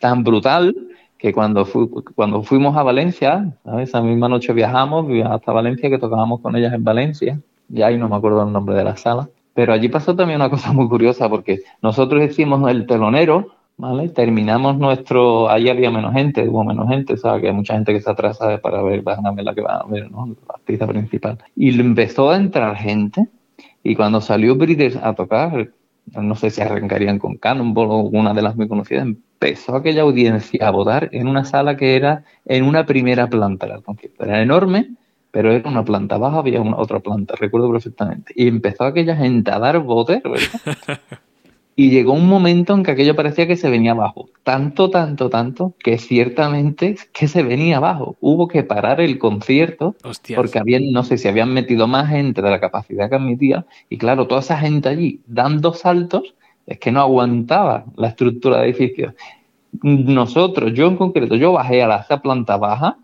[0.00, 0.76] Tan brutal
[1.16, 1.66] que cuando,
[2.14, 6.84] cuando fuimos a Valencia, esa misma noche viajamos, hasta Valencia, que tocábamos con ellas en
[6.84, 7.40] Valencia,
[7.72, 10.50] y ahí no me acuerdo el nombre de la sala, pero allí pasó también una
[10.50, 13.46] cosa muy curiosa, porque nosotros hicimos el telonero,
[13.78, 14.10] ¿vale?
[14.10, 17.94] Terminamos nuestro, ahí había menos gente, hubo menos gente, o sea, que hay mucha gente
[17.94, 20.26] que se atrasa para ver, van a ver la que va a ver, ¿no?
[20.26, 21.38] La artista principal.
[21.56, 23.26] Y empezó a entrar gente,
[23.84, 25.70] y cuando salió Breeders a tocar,
[26.06, 30.66] no sé si arrancarían con Cannonball o una de las muy conocidas, empezó aquella audiencia
[30.66, 33.68] a votar en una sala que era en una primera planta.
[34.18, 34.94] Era enorme,
[35.30, 38.32] pero era una planta baja, había una otra planta, recuerdo perfectamente.
[38.34, 41.00] Y empezó aquella gente a dar votos, ¿verdad?
[41.76, 44.28] Y llegó un momento en que aquello parecía que se venía abajo.
[44.44, 48.16] Tanto, tanto, tanto, que ciertamente que se venía abajo.
[48.20, 49.96] Hubo que parar el concierto
[50.36, 53.66] porque habían, no sé si habían metido más gente de la capacidad que admitía.
[53.88, 56.34] Y claro, toda esa gente allí dando saltos,
[56.66, 59.14] es que no aguantaba la estructura de edificio.
[59.82, 62.98] Nosotros, yo en concreto, yo bajé a la planta baja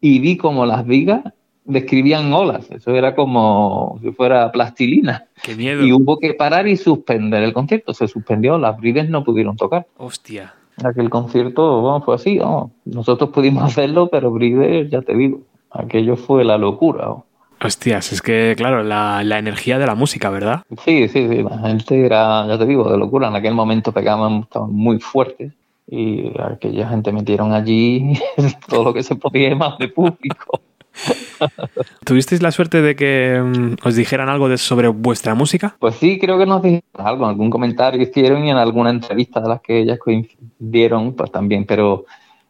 [0.00, 1.22] y vi como las vigas
[1.68, 5.26] describían olas, eso era como si fuera plastilina.
[5.42, 5.84] Qué miedo.
[5.84, 9.86] Y hubo que parar y suspender el concierto, se suspendió, las brides no pudieron tocar.
[9.98, 10.54] Hostia.
[10.82, 12.40] Aquel concierto, bueno, fue así,
[12.84, 15.40] nosotros pudimos hacerlo, pero brides, ya te digo,
[15.70, 17.16] aquello fue la locura.
[17.60, 20.62] Hostias, es que, claro, la, energía de la música, ¿verdad?
[20.84, 24.42] Sí, sí, sí, la gente era, ya te digo, de locura, en aquel momento pegaban,
[24.42, 25.52] estaban muy fuertes
[25.90, 28.12] y aquella gente metieron allí
[28.68, 30.60] todo lo que se podía más de público.
[32.04, 35.76] ¿Tuvisteis la suerte de que mm, os dijeran algo de, sobre vuestra música?
[35.78, 39.48] Pues sí, creo que nos dijeron algo, algún comentario hicieron y en alguna entrevista de
[39.48, 42.04] las que ellas coincidieron, pues también, pero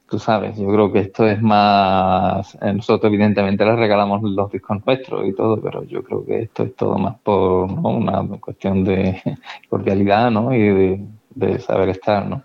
[0.09, 4.79] tú sabes, yo creo que esto es más, eh, nosotros evidentemente les regalamos los discos
[4.87, 9.21] nuestros y todo, pero yo creo que esto es todo más por una cuestión de
[9.69, 10.55] cordialidad, ¿no?
[10.55, 12.43] Y de saber estar, ¿no?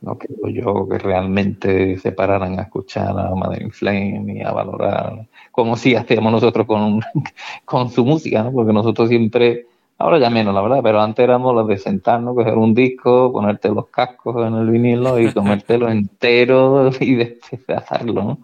[0.00, 5.26] No creo yo que realmente se pararan a escuchar a in Flame y a valorar,
[5.50, 7.00] como si hacíamos nosotros con,
[7.64, 8.52] con su música, ¿no?
[8.52, 9.66] Porque nosotros siempre,
[9.98, 13.68] ahora ya menos, la verdad, pero antes éramos los de sentarnos, coger un disco, ponerte
[13.68, 18.38] los cascos en el vinilo y comértelo entero y despedazarlo, ¿no?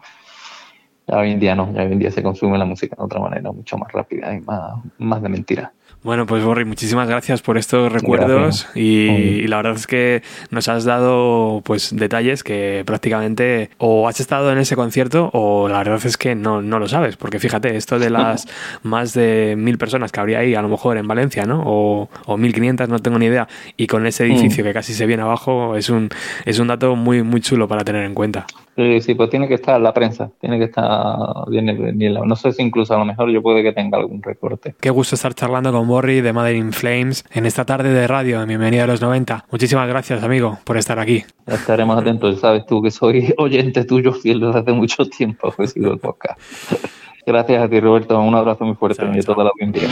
[1.06, 3.20] Ya hoy en día no, ya hoy en día se consume la música de otra
[3.20, 5.72] manera, mucho más rápida y más, más de mentira.
[6.02, 10.66] Bueno, pues Borri, muchísimas gracias por estos recuerdos y, y, la verdad es que nos
[10.68, 16.00] has dado pues detalles que prácticamente o has estado en ese concierto o la verdad
[16.02, 18.48] es que no, no lo sabes, porque fíjate, esto de las
[18.82, 21.62] más de mil personas que habría ahí a lo mejor en Valencia, ¿no?
[21.66, 23.46] O, o 1500, no tengo ni idea,
[23.76, 26.08] y con ese edificio que casi se viene abajo es un,
[26.46, 28.46] es un dato muy, muy chulo para tener en cuenta.
[28.76, 30.86] Sí, sí, pues tiene que estar la prensa, tiene que estar
[31.48, 34.74] bien, bien, no sé si incluso a lo mejor yo puede que tenga algún recorte.
[34.80, 38.40] Qué gusto estar charlando con Borri de Mother in Flames en esta tarde de radio
[38.40, 39.46] en Bienvenida a los 90.
[39.50, 41.24] Muchísimas gracias, amigo, por estar aquí.
[41.46, 45.92] Estaremos atentos, sabes tú que soy oyente tuyo fiel desde hace mucho tiempo, he sido
[45.92, 46.40] el podcast.
[47.26, 49.88] Gracias a ti, Roberto, un abrazo muy fuerte y a toda la audiencia.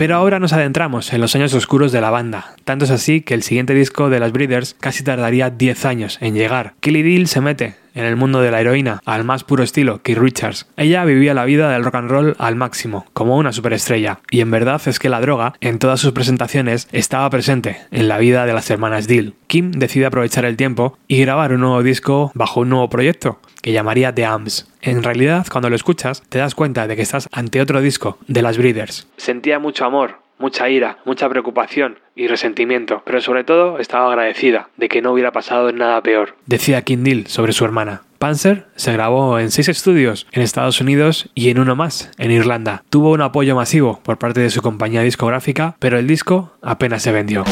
[0.00, 2.54] Pero ahora nos adentramos en los años oscuros de la banda.
[2.64, 6.32] Tanto es así que el siguiente disco de las Breeders casi tardaría 10 años en
[6.32, 6.72] llegar.
[6.80, 10.18] Killy Deal se mete en el mundo de la heroína al más puro estilo, Keith
[10.18, 10.66] Richards.
[10.76, 14.50] Ella vivía la vida del rock and roll al máximo, como una superestrella, y en
[14.50, 18.52] verdad es que la droga, en todas sus presentaciones, estaba presente en la vida de
[18.52, 19.34] las hermanas Deal.
[19.46, 23.72] Kim decide aprovechar el tiempo y grabar un nuevo disco bajo un nuevo proyecto, que
[23.72, 24.68] llamaría The Amps.
[24.82, 28.42] En realidad, cuando lo escuchas, te das cuenta de que estás ante otro disco de
[28.42, 29.08] las Breeders.
[29.16, 34.88] Sentía mucho amor, mucha ira, mucha preocupación y resentimiento, pero sobre todo estaba agradecida de
[34.88, 38.02] que no hubiera pasado nada peor, decía Deal sobre su hermana.
[38.18, 42.82] Panzer se grabó en seis estudios en Estados Unidos y en uno más en Irlanda.
[42.90, 47.12] Tuvo un apoyo masivo por parte de su compañía discográfica, pero el disco apenas se
[47.12, 47.44] vendió.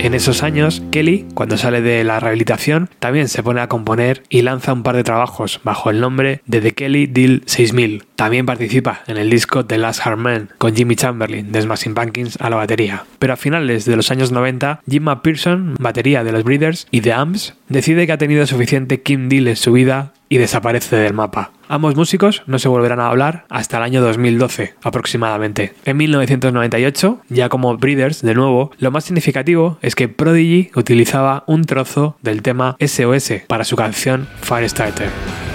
[0.00, 4.42] En esos años, Kelly, cuando sale de la rehabilitación, también se pone a componer y
[4.42, 8.04] lanza un par de trabajos bajo el nombre de The Kelly Deal 6000.
[8.14, 12.40] También participa en el disco The Last Hard Man con Jimmy Chamberlain de Smashing Pumpkins
[12.40, 13.04] a la batería.
[13.18, 17.12] Pero a finales de los años 90, Jim McPherson, batería de los Breeders y The
[17.12, 21.52] Amps, decide que ha tenido suficiente Kim Deal en su vida y desaparece del mapa.
[21.68, 25.74] Ambos músicos no se volverán a hablar hasta el año 2012 aproximadamente.
[25.84, 31.64] En 1998, ya como Breeders de nuevo, lo más significativo es que Prodigy utilizaba un
[31.64, 35.47] trozo del tema SOS para su canción Firestarter.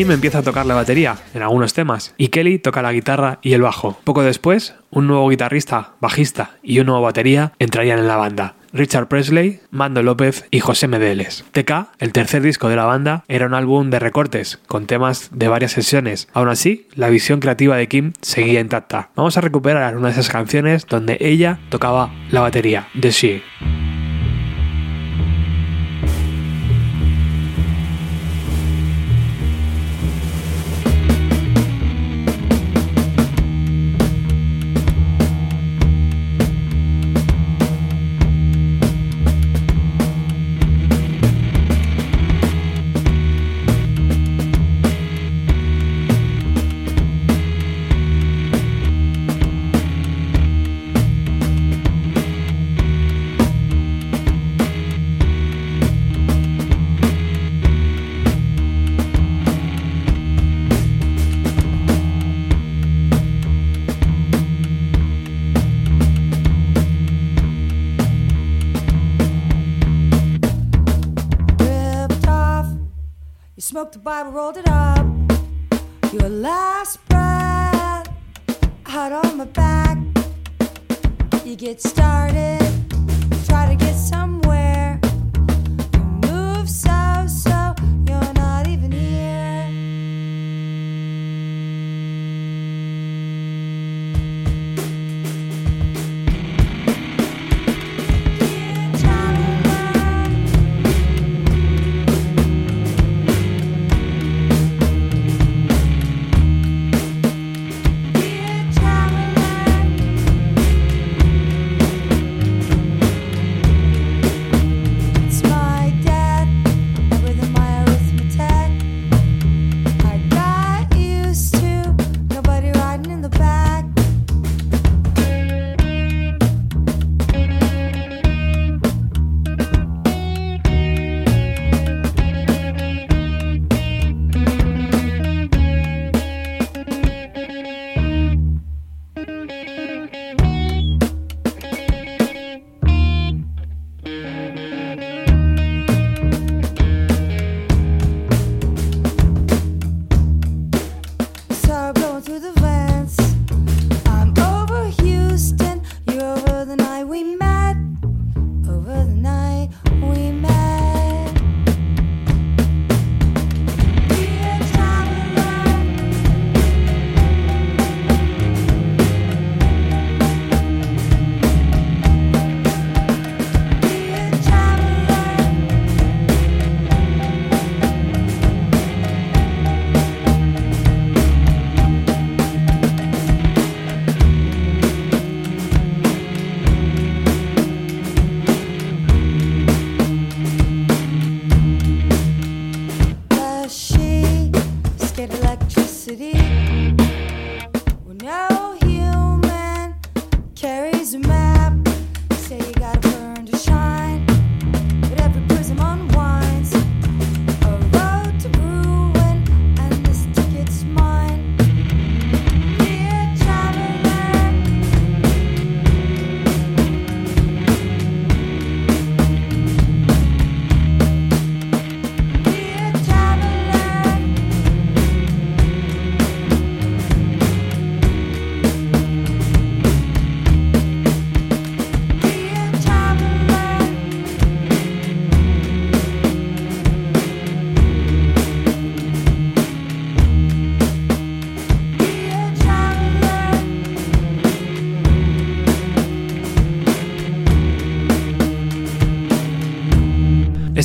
[0.00, 3.52] Kim empieza a tocar la batería en algunos temas y Kelly toca la guitarra y
[3.52, 4.00] el bajo.
[4.02, 8.54] Poco después, un nuevo guitarrista, bajista y un nuevo batería entrarían en la banda.
[8.72, 11.44] Richard Presley, Mando López y José Medeles.
[11.52, 15.48] TK, el tercer disco de la banda, era un álbum de recortes con temas de
[15.48, 16.28] varias sesiones.
[16.32, 19.10] Aún así, la visión creativa de Kim seguía intacta.
[19.16, 23.89] Vamos a recuperar una de esas canciones donde ella tocaba la batería, The She.
[79.12, 79.98] On my back.
[81.44, 82.60] You get started,
[83.46, 83.89] try to get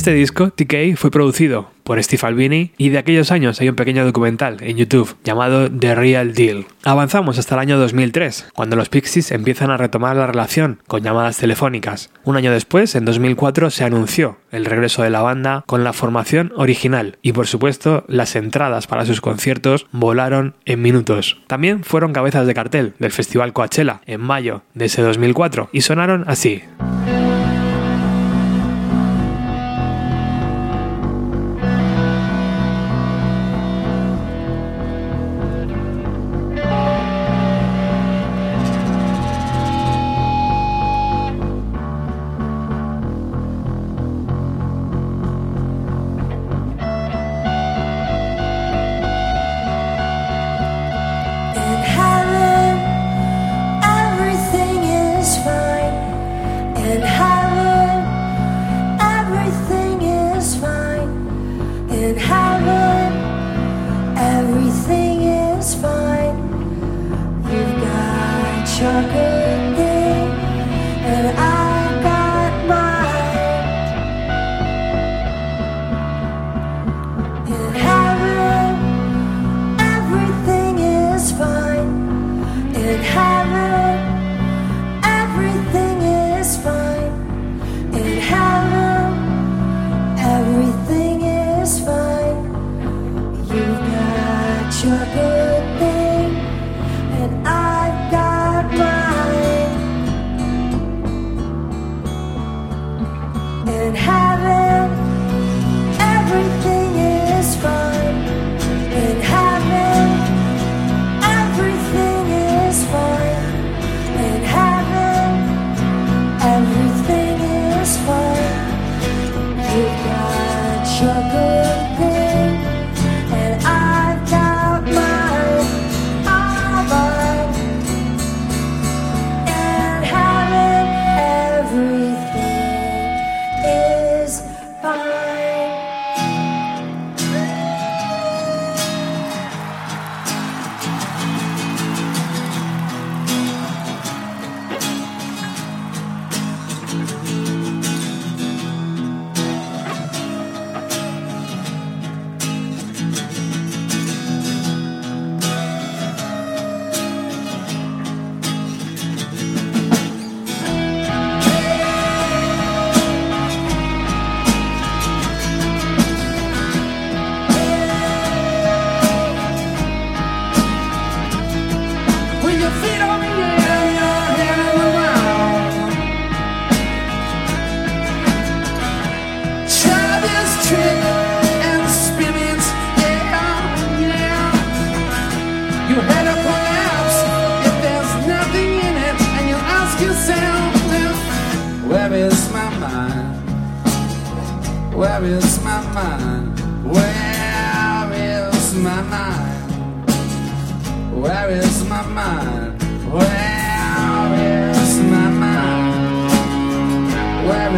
[0.06, 4.04] Este disco, TK, fue producido por Steve Albini y de aquellos años hay un pequeño
[4.04, 6.64] documental en YouTube llamado The Real Deal.
[6.84, 11.38] Avanzamos hasta el año 2003, cuando los Pixies empiezan a retomar la relación con llamadas
[11.38, 12.12] telefónicas.
[12.22, 16.52] Un año después, en 2004, se anunció el regreso de la banda con la formación
[16.54, 21.42] original y por supuesto las entradas para sus conciertos volaron en minutos.
[21.48, 26.22] También fueron cabezas de cartel del Festival Coachella en mayo de ese 2004 y sonaron
[26.28, 26.62] así.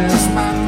[0.07, 0.58] promised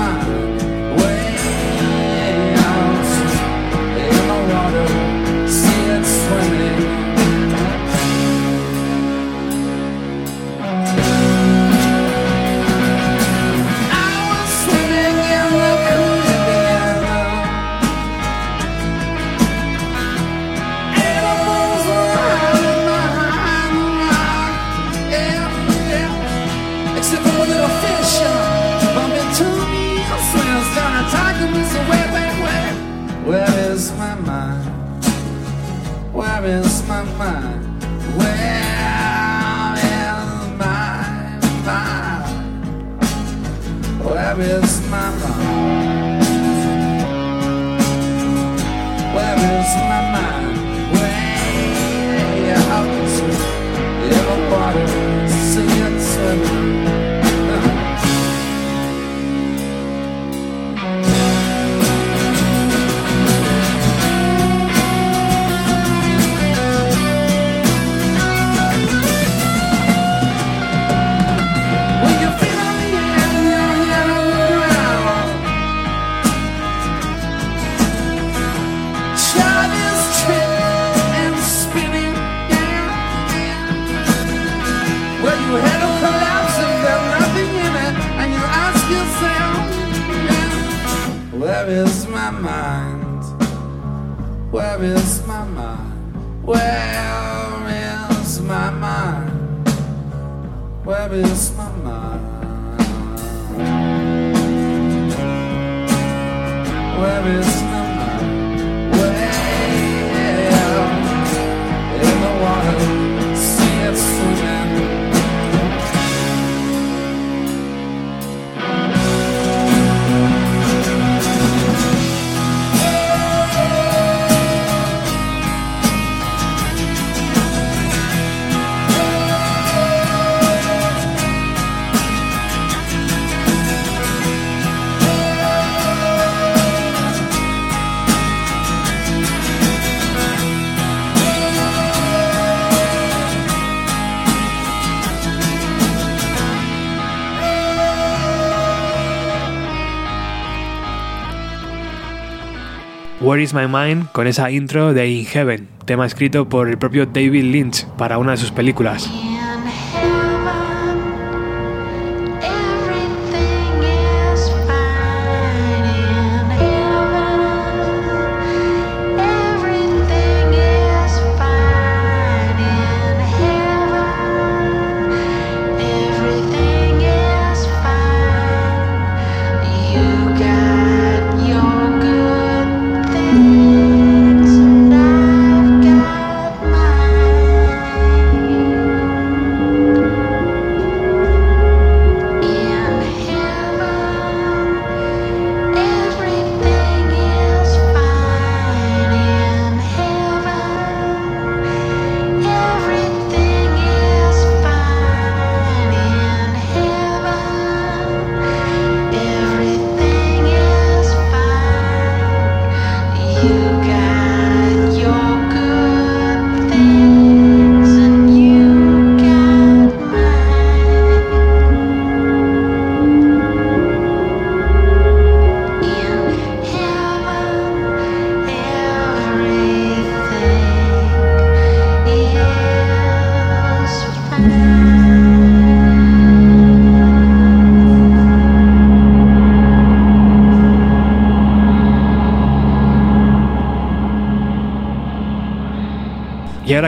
[153.32, 157.06] Where is My Mind con esa intro de In Heaven, tema escrito por el propio
[157.06, 159.10] David Lynch para una de sus películas.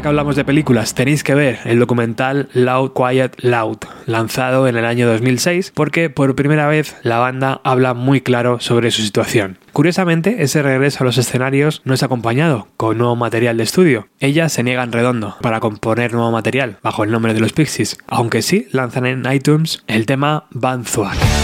[0.07, 5.07] Hablamos de películas, tenéis que ver el documental Loud Quiet Loud, lanzado en el año
[5.07, 9.57] 2006, porque por primera vez la banda habla muy claro sobre su situación.
[9.71, 14.07] Curiosamente, ese regreso a los escenarios no es acompañado con nuevo material de estudio.
[14.19, 18.41] Ellas se niegan redondo para componer nuevo material bajo el nombre de los Pixies, aunque
[18.41, 21.42] sí lanzan en iTunes el tema Banzuak.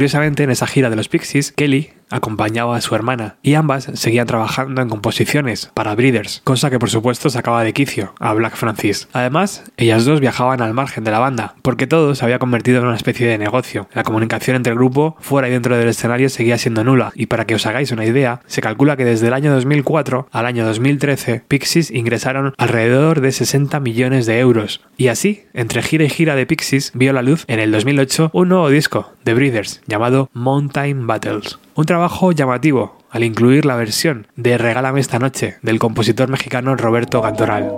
[0.00, 4.26] Curiosamente, en esa gira de los Pixies, Kelly acompañaba a su hermana y ambas seguían
[4.26, 9.08] trabajando en composiciones para Breeders, cosa que por supuesto sacaba de quicio a Black Francis.
[9.12, 12.86] Además, ellas dos viajaban al margen de la banda, porque todo se había convertido en
[12.86, 13.88] una especie de negocio.
[13.92, 17.46] La comunicación entre el grupo, fuera y dentro del escenario, seguía siendo nula, y para
[17.46, 21.42] que os hagáis una idea, se calcula que desde el año 2004 al año 2013,
[21.48, 24.80] Pixies ingresaron alrededor de 60 millones de euros.
[24.96, 28.48] Y así, entre gira y gira de Pixies, vio la luz en el 2008 un
[28.48, 31.58] nuevo disco de Breeders llamado Mountain Battles.
[31.74, 37.22] Un trabajo llamativo al incluir la versión de Regálame esta noche del compositor mexicano Roberto
[37.22, 37.72] Cantoral.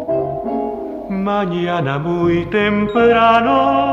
[1.10, 3.92] Mañana muy temprano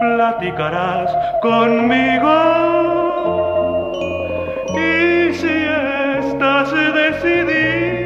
[0.00, 1.10] platicarás
[1.40, 2.30] conmigo
[4.76, 8.02] y si estás decidida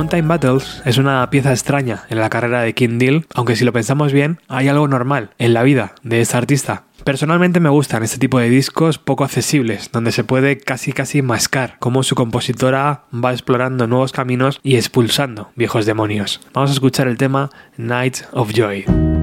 [0.00, 3.72] Mountain Battles es una pieza extraña en la carrera de King Deal, aunque si lo
[3.72, 6.84] pensamos bien, hay algo normal en la vida de esta artista.
[7.04, 11.76] Personalmente me gustan este tipo de discos poco accesibles, donde se puede casi casi mascar
[11.78, 16.40] cómo su compositora va explorando nuevos caminos y expulsando viejos demonios.
[16.52, 19.19] Vamos a escuchar el tema Night of Joy.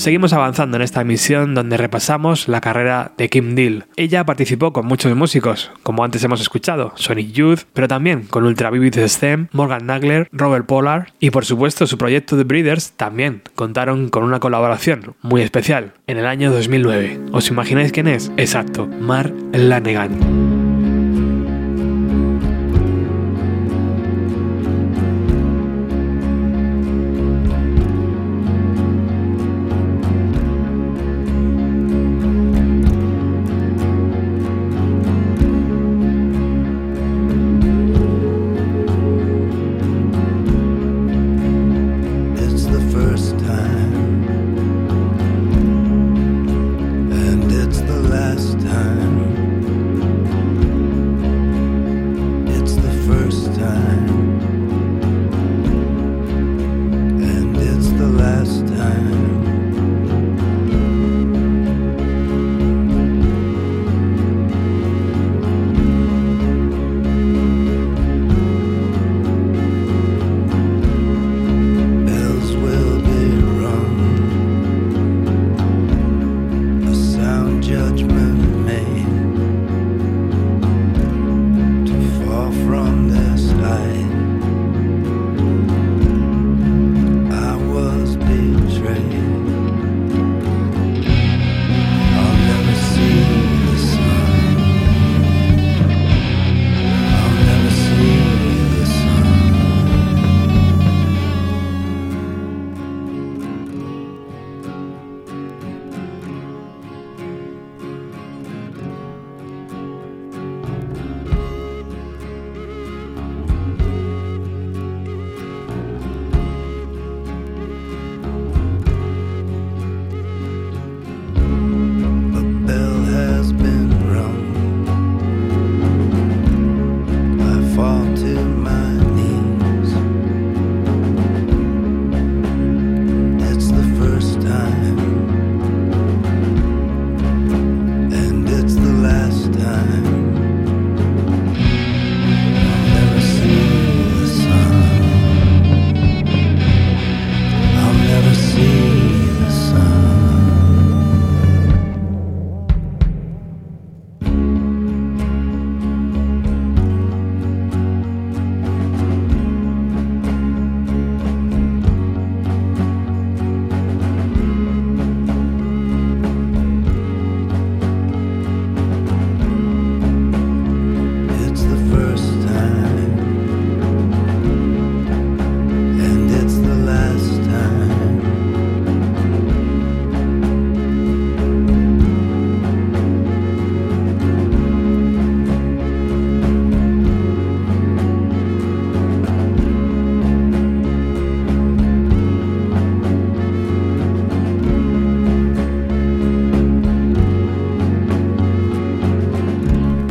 [0.00, 3.84] Seguimos avanzando en esta emisión donde repasamos la carrera de Kim Deal.
[3.96, 8.70] Ella participó con muchos músicos, como antes hemos escuchado, Sonic Youth, pero también con Ultra
[8.70, 14.08] Vivid Stem, Morgan Nagler, Robert Pollard y por supuesto su proyecto The Breeders también contaron
[14.08, 17.20] con una colaboración muy especial en el año 2009.
[17.32, 18.32] ¿Os imagináis quién es?
[18.38, 20.59] Exacto, Mar Lanegan.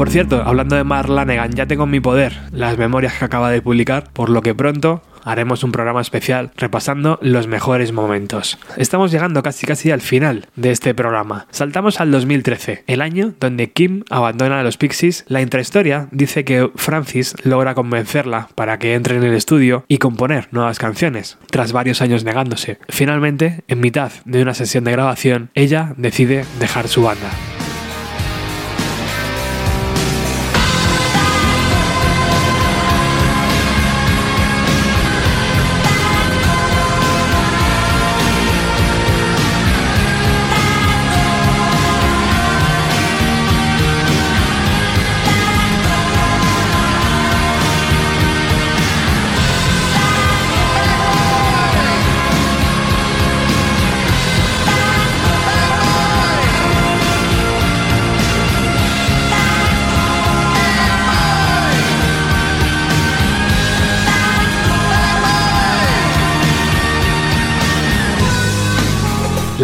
[0.09, 3.51] Por cierto, hablando de Mark Lanegan, ya tengo en mi poder las memorias que acaba
[3.51, 8.57] de publicar, por lo que pronto haremos un programa especial repasando los mejores momentos.
[8.75, 11.45] Estamos llegando casi casi al final de este programa.
[11.51, 15.25] Saltamos al 2013, el año donde Kim abandona a los Pixies.
[15.27, 20.47] La intrahistoria dice que Francis logra convencerla para que entre en el estudio y componer
[20.49, 22.79] nuevas canciones, tras varios años negándose.
[22.89, 27.29] Finalmente, en mitad de una sesión de grabación, ella decide dejar su banda.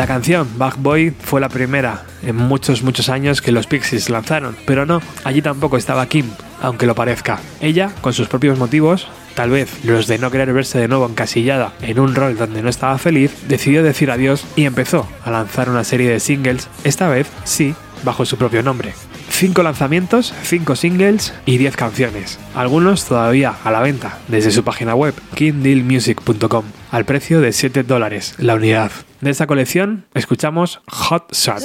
[0.05, 4.55] La canción Bad Boy fue la primera en muchos, muchos años que los Pixies lanzaron,
[4.67, 6.27] pero no, allí tampoco estaba Kim,
[6.61, 7.39] aunque lo parezca.
[7.59, 11.73] Ella, con sus propios motivos, tal vez los de no querer verse de nuevo encasillada
[11.81, 15.83] en un rol donde no estaba feliz, decidió decir adiós y empezó a lanzar una
[15.83, 17.73] serie de singles, esta vez sí,
[18.03, 18.93] bajo su propio nombre.
[19.35, 24.95] 5 lanzamientos, 5 singles y 10 canciones, algunos todavía a la venta desde su página
[24.95, 28.91] web kindlemusic.com al precio de 7 dólares la unidad.
[29.19, 31.63] De esta colección escuchamos Hot Shot.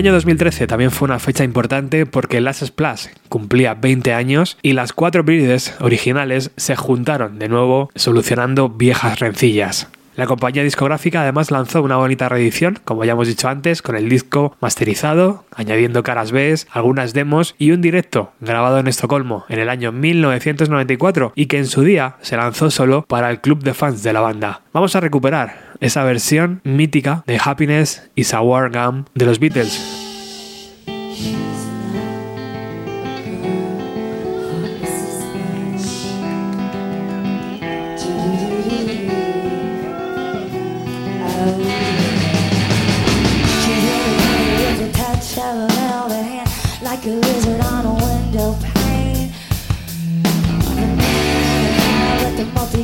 [0.00, 4.94] Año 2013 también fue una fecha importante porque Last Splash cumplía 20 años y las
[4.94, 9.88] cuatro Breeders originales se juntaron de nuevo solucionando viejas rencillas.
[10.16, 14.08] La compañía discográfica además lanzó una bonita reedición, como ya hemos dicho antes, con el
[14.08, 19.68] disco masterizado, añadiendo caras B, algunas demos y un directo grabado en Estocolmo en el
[19.68, 24.02] año 1994 y que en su día se lanzó solo para el club de fans
[24.02, 24.62] de la banda.
[24.72, 30.00] Vamos a recuperar esa versión mítica de Happiness y Sour Gum de los Beatles.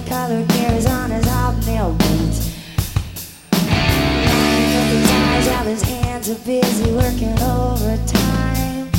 [0.08, 0.95] A
[5.48, 8.90] of his hands are busy working overtime.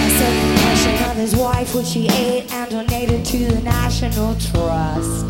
[0.00, 4.34] I said the passion of his wife, which he ate and donated to the National
[4.36, 5.26] Trust.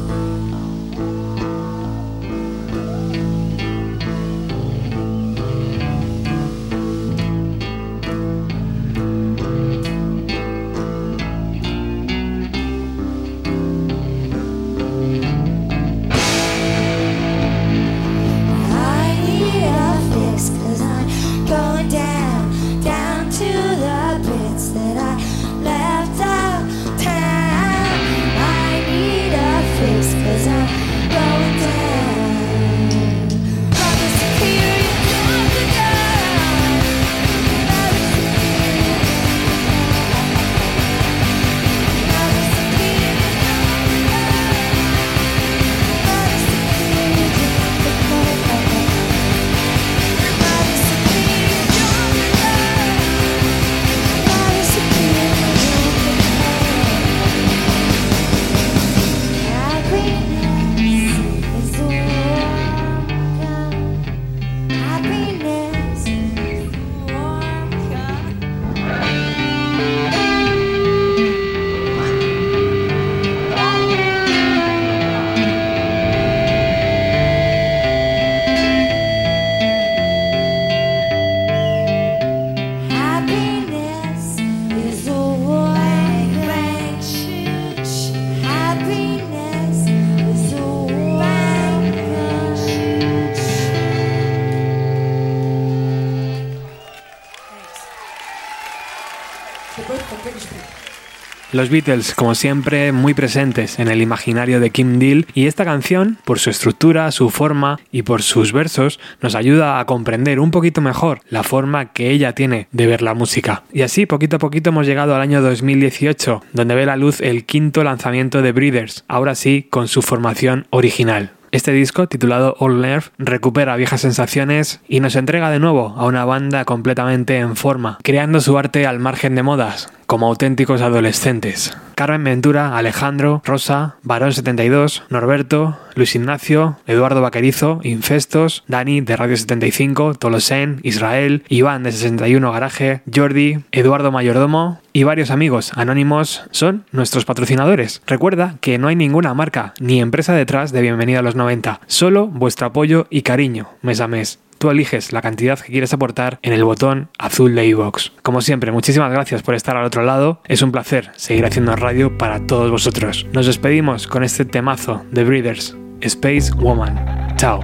[101.59, 106.17] Los Beatles, como siempre, muy presentes en el imaginario de Kim Deal y esta canción,
[106.25, 110.81] por su estructura, su forma y por sus versos, nos ayuda a comprender un poquito
[110.81, 113.65] mejor la forma que ella tiene de ver la música.
[113.73, 117.45] Y así, poquito a poquito hemos llegado al año 2018, donde ve la luz el
[117.45, 121.33] quinto lanzamiento de Breeders, ahora sí con su formación original.
[121.51, 126.25] Este disco, titulado All Nerve, recupera viejas sensaciones y nos entrega de nuevo a una
[126.25, 131.77] banda completamente en forma, creando su arte al margen de modas, como auténticos adolescentes.
[131.95, 139.37] Carmen Ventura, Alejandro, Rosa, Barón 72, Norberto, Luis Ignacio, Eduardo Vaquerizo, Infestos, Dani de Radio
[139.37, 146.87] 75, Tolosen, Israel, Iván de 61 Garaje, Jordi, Eduardo Mayordomo y varios amigos anónimos son
[146.91, 148.01] nuestros patrocinadores.
[148.07, 152.29] Recuerda que no hay ninguna marca ni empresa detrás de Bienvenida a los 90, solo
[152.29, 154.39] vuestro apoyo y cariño mes a mes.
[154.59, 158.11] Tú eliges la cantidad que quieres aportar en el botón azul de iVoox.
[158.23, 160.41] Como siempre, muchísimas gracias por estar al otro lado.
[160.49, 163.25] Es un placer seguir haciendo radio para todos vosotros.
[163.33, 167.37] Nos despedimos con este temazo de Breeders, Space Woman.
[167.37, 167.61] Chao.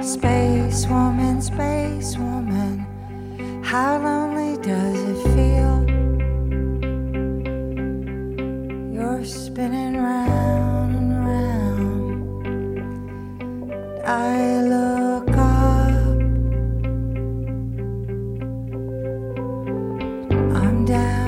[0.00, 2.86] Space woman, space woman,
[3.62, 5.86] how lonely does it feel?
[8.92, 10.71] You're spinning round
[20.84, 21.21] down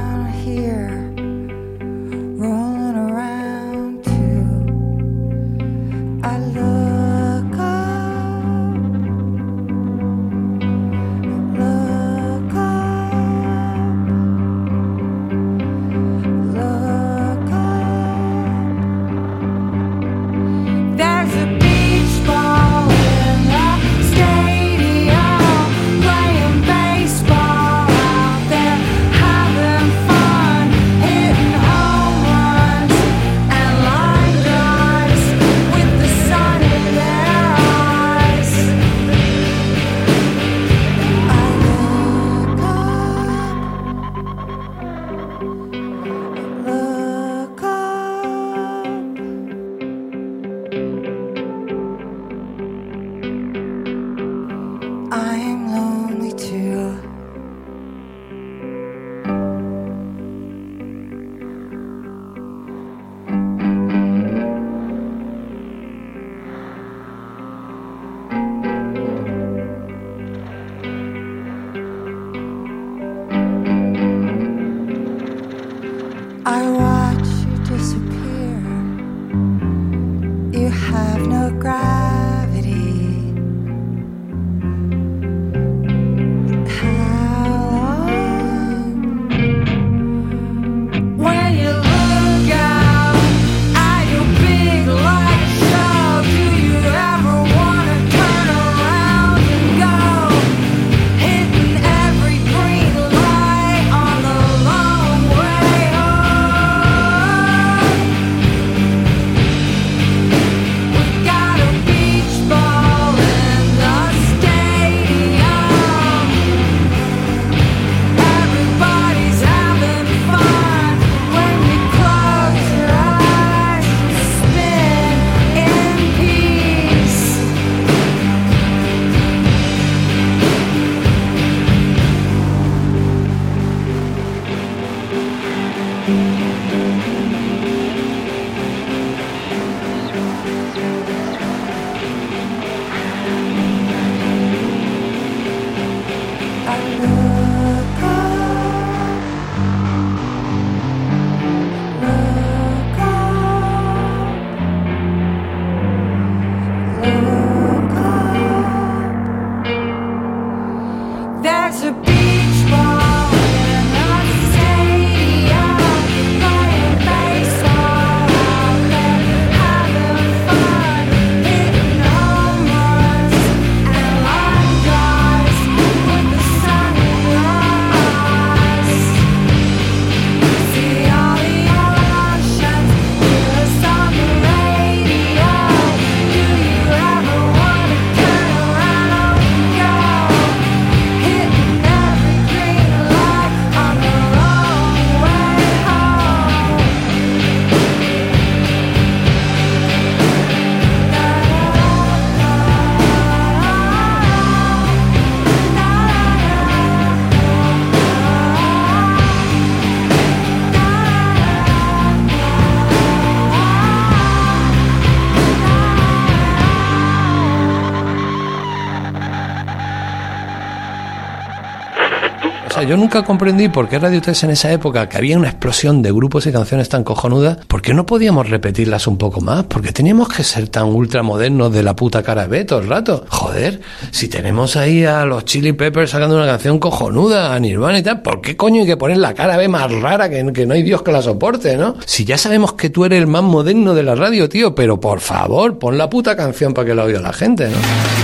[222.86, 226.12] yo nunca comprendí por qué Radio 3 en esa época, que había una explosión de
[226.12, 229.64] grupos y canciones tan cojonudas, ¿por qué no podíamos repetirlas un poco más?
[229.64, 233.24] ¿Por qué teníamos que ser tan ultramodernos de la puta cara B todo el rato?
[233.28, 233.80] Joder,
[234.10, 238.22] si tenemos ahí a los Chili Peppers sacando una canción cojonuda, a Nirvana y tal,
[238.22, 240.82] ¿por qué coño hay que poner la cara B más rara que, que no hay
[240.82, 241.96] Dios que la soporte, ¿no?
[242.04, 245.20] Si ya sabemos que tú eres el más moderno de la radio, tío, pero por
[245.20, 248.23] favor, pon la puta canción para que la oiga la gente, ¿no?